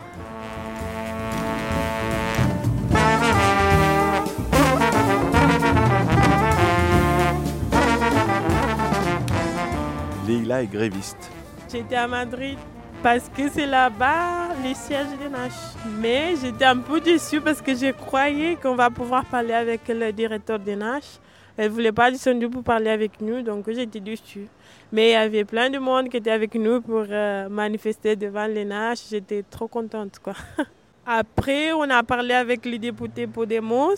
Leila 10.27 10.63
est 10.63 10.67
gréviste. 10.67 11.31
J'étais 11.71 11.95
à 11.95 12.09
Madrid 12.09 12.59
parce 13.03 13.29
que 13.29 13.49
c'est 13.49 13.67
là-bas 13.67 14.49
les 14.63 14.75
sièges 14.75 15.07
des 15.21 15.29
Nash. 15.29 15.53
Mais 16.01 16.35
j'étais 16.43 16.65
un 16.65 16.79
peu 16.79 17.01
déçue 17.01 17.41
parce 17.41 17.63
que 17.63 17.75
je 17.75 17.93
croyais 17.93 18.57
qu'on 18.57 18.75
va 18.75 18.91
pouvoir 18.91 19.25
parler 19.27 19.53
avec 19.53 19.87
le 19.87 20.13
directeur 20.13 20.59
des 20.59 20.75
Nash. 20.75 21.21
Elle 21.57 21.69
ne 21.69 21.75
voulait 21.75 21.93
pas 21.93 22.11
descendre 22.11 22.49
pour 22.49 22.63
parler 22.65 22.91
avec 22.91 23.21
nous, 23.21 23.41
donc 23.43 23.71
j'étais 23.71 24.01
déçue. 24.01 24.49
Mais 24.93 25.11
il 25.11 25.13
y 25.13 25.15
avait 25.15 25.45
plein 25.45 25.71
de 25.71 25.79
monde 25.79 26.09
qui 26.09 26.17
était 26.17 26.33
avec 26.33 26.55
nous 26.55 26.81
pour 26.81 27.05
euh, 27.09 27.49
manifester 27.49 28.17
devant 28.17 28.47
les 28.47 28.65
Nash. 28.65 29.09
J'étais 29.09 29.45
trop 29.49 29.69
contente. 29.69 30.19
Quoi. 30.19 30.35
Après, 31.07 31.73
on 31.73 31.89
a 31.89 32.03
parlé 32.03 32.35
avec 32.35 32.65
les 32.65 32.79
députés 32.79 33.29
Podemos. 33.29 33.95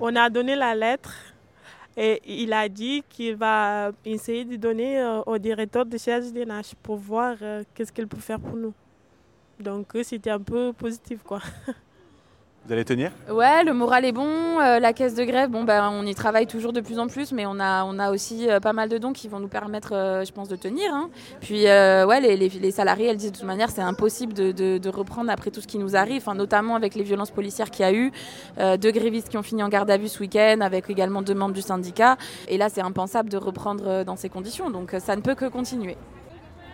On 0.00 0.14
a 0.16 0.28
donné 0.28 0.56
la 0.56 0.74
lettre 0.74 1.14
et 2.00 2.22
il 2.42 2.52
a 2.52 2.68
dit 2.68 3.02
qu'il 3.08 3.34
va 3.34 3.90
essayer 4.04 4.44
de 4.44 4.54
donner 4.54 5.00
euh, 5.00 5.20
au 5.26 5.36
directeur 5.36 5.84
de 5.84 5.98
charge 5.98 6.30
des 6.32 6.46
pour 6.80 6.96
voir 6.96 7.36
euh, 7.42 7.64
qu'est-ce 7.74 7.90
qu'il 7.90 8.06
peut 8.06 8.20
faire 8.20 8.38
pour 8.38 8.56
nous. 8.56 8.72
Donc 9.58 9.88
c'était 10.04 10.30
un 10.30 10.40
peu 10.40 10.72
positif 10.72 11.24
quoi. 11.24 11.40
Vous 12.68 12.74
allez 12.74 12.84
tenir? 12.84 13.12
Ouais, 13.30 13.64
le 13.64 13.72
moral 13.72 14.04
est 14.04 14.12
bon. 14.12 14.60
Euh, 14.60 14.78
la 14.78 14.92
caisse 14.92 15.14
de 15.14 15.24
grève, 15.24 15.48
bon, 15.48 15.64
ben, 15.64 15.88
on 15.90 16.04
y 16.04 16.14
travaille 16.14 16.46
toujours 16.46 16.74
de 16.74 16.82
plus 16.82 16.98
en 16.98 17.06
plus, 17.06 17.32
mais 17.32 17.46
on 17.46 17.58
a, 17.58 17.82
on 17.84 17.98
a 17.98 18.10
aussi 18.10 18.46
euh, 18.46 18.60
pas 18.60 18.74
mal 18.74 18.90
de 18.90 18.98
dons 18.98 19.14
qui 19.14 19.26
vont 19.26 19.40
nous 19.40 19.48
permettre, 19.48 19.94
euh, 19.94 20.22
je 20.22 20.32
pense, 20.32 20.48
de 20.48 20.56
tenir. 20.56 20.92
Hein. 20.92 21.08
Puis, 21.40 21.64
ouais, 21.64 22.20
les, 22.20 22.36
les, 22.36 22.70
salariés, 22.70 23.06
elles 23.06 23.16
disent 23.16 23.32
de 23.32 23.38
toute 23.38 23.46
manière, 23.46 23.70
c'est 23.70 23.80
impossible 23.80 24.34
de, 24.34 24.52
de, 24.52 24.88
reprendre 24.90 25.30
après 25.30 25.50
tout 25.50 25.62
ce 25.62 25.66
qui 25.66 25.78
nous 25.78 25.96
arrive, 25.96 26.18
enfin, 26.18 26.34
notamment 26.34 26.74
avec 26.76 26.94
les 26.94 27.04
violences 27.04 27.30
policières 27.30 27.70
qu'il 27.70 27.86
y 27.86 27.88
a 27.88 27.92
eu, 27.94 28.12
deux 28.76 28.90
grévistes 28.90 29.30
qui 29.30 29.38
ont 29.38 29.42
fini 29.42 29.62
en 29.62 29.70
garde 29.70 29.90
à 29.90 29.96
vue 29.96 30.08
ce 30.08 30.20
week-end, 30.20 30.58
avec 30.60 30.90
également 30.90 31.22
deux 31.22 31.34
membres 31.34 31.54
du 31.54 31.62
syndicat. 31.62 32.18
Et 32.48 32.58
là, 32.58 32.68
c'est 32.68 32.82
impensable 32.82 33.30
de 33.30 33.38
reprendre 33.38 34.04
dans 34.04 34.16
ces 34.16 34.28
conditions, 34.28 34.68
donc 34.68 34.94
ça 34.98 35.16
ne 35.16 35.22
peut 35.22 35.34
que 35.34 35.46
continuer. 35.46 35.96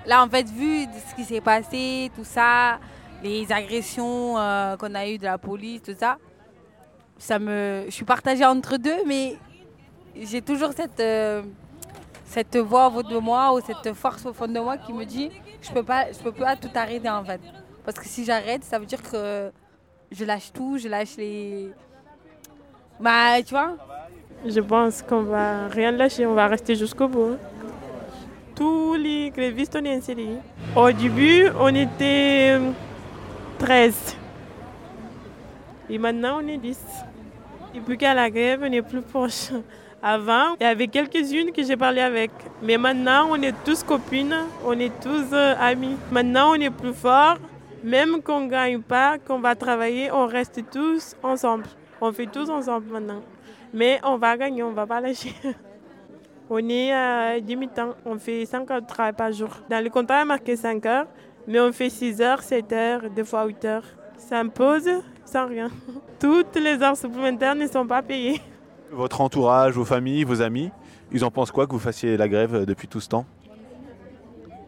Là, 0.06 0.24
en 0.24 0.28
fait, 0.28 0.46
vu 0.50 0.86
ce 1.08 1.14
qui 1.14 1.22
s'est 1.22 1.40
passé, 1.40 2.10
tout 2.16 2.24
ça, 2.24 2.80
les 3.22 3.50
agressions 3.52 4.38
euh, 4.38 4.76
qu'on 4.76 4.94
a 4.94 5.08
eues 5.08 5.18
de 5.18 5.24
la 5.24 5.38
police, 5.38 5.82
tout 5.82 5.94
ça. 5.98 6.18
ça 7.18 7.38
me, 7.38 7.84
je 7.86 7.90
suis 7.90 8.04
partagée 8.04 8.44
entre 8.44 8.76
deux, 8.76 9.04
mais 9.06 9.36
j'ai 10.20 10.42
toujours 10.42 10.72
cette, 10.72 11.00
euh, 11.00 11.42
cette 12.24 12.56
voix 12.56 12.88
au 12.88 12.90
fond 12.90 13.08
de 13.08 13.18
moi 13.18 13.54
ou 13.54 13.60
cette 13.60 13.94
force 13.94 14.26
au 14.26 14.32
fond 14.32 14.46
de 14.46 14.60
moi 14.60 14.76
qui 14.76 14.92
me 14.92 15.04
dit 15.04 15.30
je 15.62 15.72
peux 15.72 15.82
pas, 15.82 16.12
je 16.12 16.18
peux 16.18 16.32
pas 16.32 16.56
tout 16.56 16.68
arrêter 16.74 17.08
en 17.08 17.24
fait. 17.24 17.40
Parce 17.84 17.98
que 17.98 18.06
si 18.06 18.24
j'arrête, 18.24 18.64
ça 18.64 18.78
veut 18.78 18.86
dire 18.86 19.02
que 19.02 19.50
je 20.10 20.24
lâche 20.24 20.52
tout, 20.52 20.78
je 20.78 20.88
lâche 20.88 21.16
les. 21.16 21.70
Bah, 23.00 23.42
tu 23.42 23.50
vois 23.50 23.76
Je 24.46 24.60
pense 24.60 25.02
qu'on 25.02 25.22
va 25.22 25.68
rien 25.68 25.90
lâcher, 25.90 26.26
on 26.26 26.34
va 26.34 26.46
rester 26.46 26.74
jusqu'au 26.74 27.08
bout. 27.08 27.32
Hein. 27.32 27.38
Tous 28.54 28.94
les 28.94 29.30
grévistes, 29.30 29.76
on 29.80 29.84
est 29.84 29.94
insérés. 29.94 30.36
Au 30.76 30.92
début, 30.92 31.48
on 31.58 31.74
était 31.74 32.60
13. 33.64 34.16
Et 35.88 35.96
maintenant, 35.96 36.40
on 36.42 36.48
est 36.48 36.58
10. 36.58 36.78
Et 37.74 37.80
puis 37.80 37.96
qu'à 37.96 38.12
la 38.12 38.28
grève, 38.28 38.60
on 38.62 38.70
est 38.70 38.82
plus 38.82 39.00
proche. 39.00 39.52
Avant, 40.02 40.54
il 40.60 40.64
y 40.64 40.66
avait 40.66 40.86
quelques-unes 40.86 41.50
que 41.50 41.62
j'ai 41.62 41.78
parlé 41.78 42.02
avec. 42.02 42.30
Mais 42.62 42.76
maintenant, 42.76 43.28
on 43.30 43.40
est 43.40 43.54
tous 43.64 43.82
copines, 43.82 44.36
on 44.66 44.78
est 44.78 44.92
tous 45.00 45.32
euh, 45.32 45.54
amis. 45.58 45.96
Maintenant, 46.12 46.50
on 46.50 46.60
est 46.60 46.68
plus 46.68 46.92
forts. 46.92 47.38
Même 47.82 48.20
qu'on 48.20 48.40
ne 48.40 48.50
gagne 48.50 48.82
pas, 48.82 49.16
qu'on 49.18 49.38
va 49.38 49.54
travailler, 49.54 50.10
on 50.12 50.26
reste 50.26 50.60
tous 50.70 51.16
ensemble. 51.22 51.64
On 52.02 52.12
fait 52.12 52.26
tous 52.26 52.50
ensemble 52.50 52.92
maintenant. 52.92 53.22
Mais 53.72 53.98
on 54.04 54.18
va 54.18 54.36
gagner, 54.36 54.62
on 54.62 54.72
ne 54.72 54.76
va 54.76 54.86
pas 54.86 55.00
lâcher. 55.00 55.34
On 56.50 56.68
est 56.68 56.92
à 56.92 57.40
demi-temps, 57.40 57.94
on 58.04 58.18
fait 58.18 58.44
5 58.44 58.70
heures 58.70 58.82
de 58.82 58.86
travail 58.86 59.14
par 59.14 59.32
jour. 59.32 59.48
Dans 59.70 59.82
le 59.82 59.88
contrat, 59.88 60.18
il 60.18 60.20
a 60.20 60.24
marqué 60.26 60.54
5 60.56 60.84
heures. 60.84 61.06
Mais 61.46 61.60
on 61.60 61.72
fait 61.72 61.90
6 61.90 62.20
heures, 62.20 62.42
7 62.42 62.72
heures, 62.72 63.10
deux 63.10 63.24
fois 63.24 63.44
8 63.46 63.64
heures. 63.64 63.84
Ça 64.16 64.40
impose 64.40 64.88
sans 65.24 65.46
rien. 65.46 65.70
Toutes 66.20 66.56
les 66.56 66.82
heures 66.82 66.96
supplémentaires 66.96 67.54
ne 67.54 67.66
sont 67.66 67.86
pas 67.86 68.02
payées. 68.02 68.40
Votre 68.90 69.20
entourage, 69.20 69.74
vos 69.74 69.84
familles, 69.84 70.24
vos 70.24 70.40
amis, 70.40 70.70
ils 71.12 71.24
en 71.24 71.30
pensent 71.30 71.50
quoi 71.50 71.66
que 71.66 71.72
vous 71.72 71.78
fassiez 71.78 72.16
la 72.16 72.28
grève 72.28 72.64
depuis 72.64 72.88
tout 72.88 73.00
ce 73.00 73.08
temps? 73.08 73.26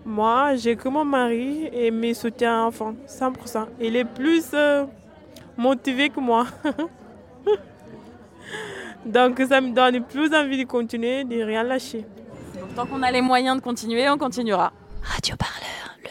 Moi, 0.04 0.54
j'ai 0.56 0.76
que 0.76 0.88
mon 0.88 1.04
mari 1.04 1.68
et 1.72 1.90
mes 1.90 2.14
soutiens 2.14 2.64
enfants, 2.64 2.94
100%. 3.08 3.66
Il 3.80 3.96
est 3.96 4.04
plus 4.04 4.50
euh, 4.54 4.84
motivé 5.56 6.10
que 6.10 6.20
moi. 6.20 6.46
Donc 9.06 9.40
ça 9.48 9.60
me 9.60 9.72
donne 9.72 10.02
plus 10.04 10.34
envie 10.34 10.58
de 10.58 10.68
continuer, 10.68 11.24
de 11.24 11.42
rien 11.42 11.62
lâcher. 11.62 12.04
Donc 12.54 12.74
tant 12.74 12.86
qu'on 12.86 13.02
a 13.02 13.10
les 13.10 13.20
moyens 13.20 13.56
de 13.56 13.62
continuer, 13.62 14.08
on 14.08 14.18
continuera. 14.18 14.72
Radio 15.02 15.36
Parleur, 15.36 15.85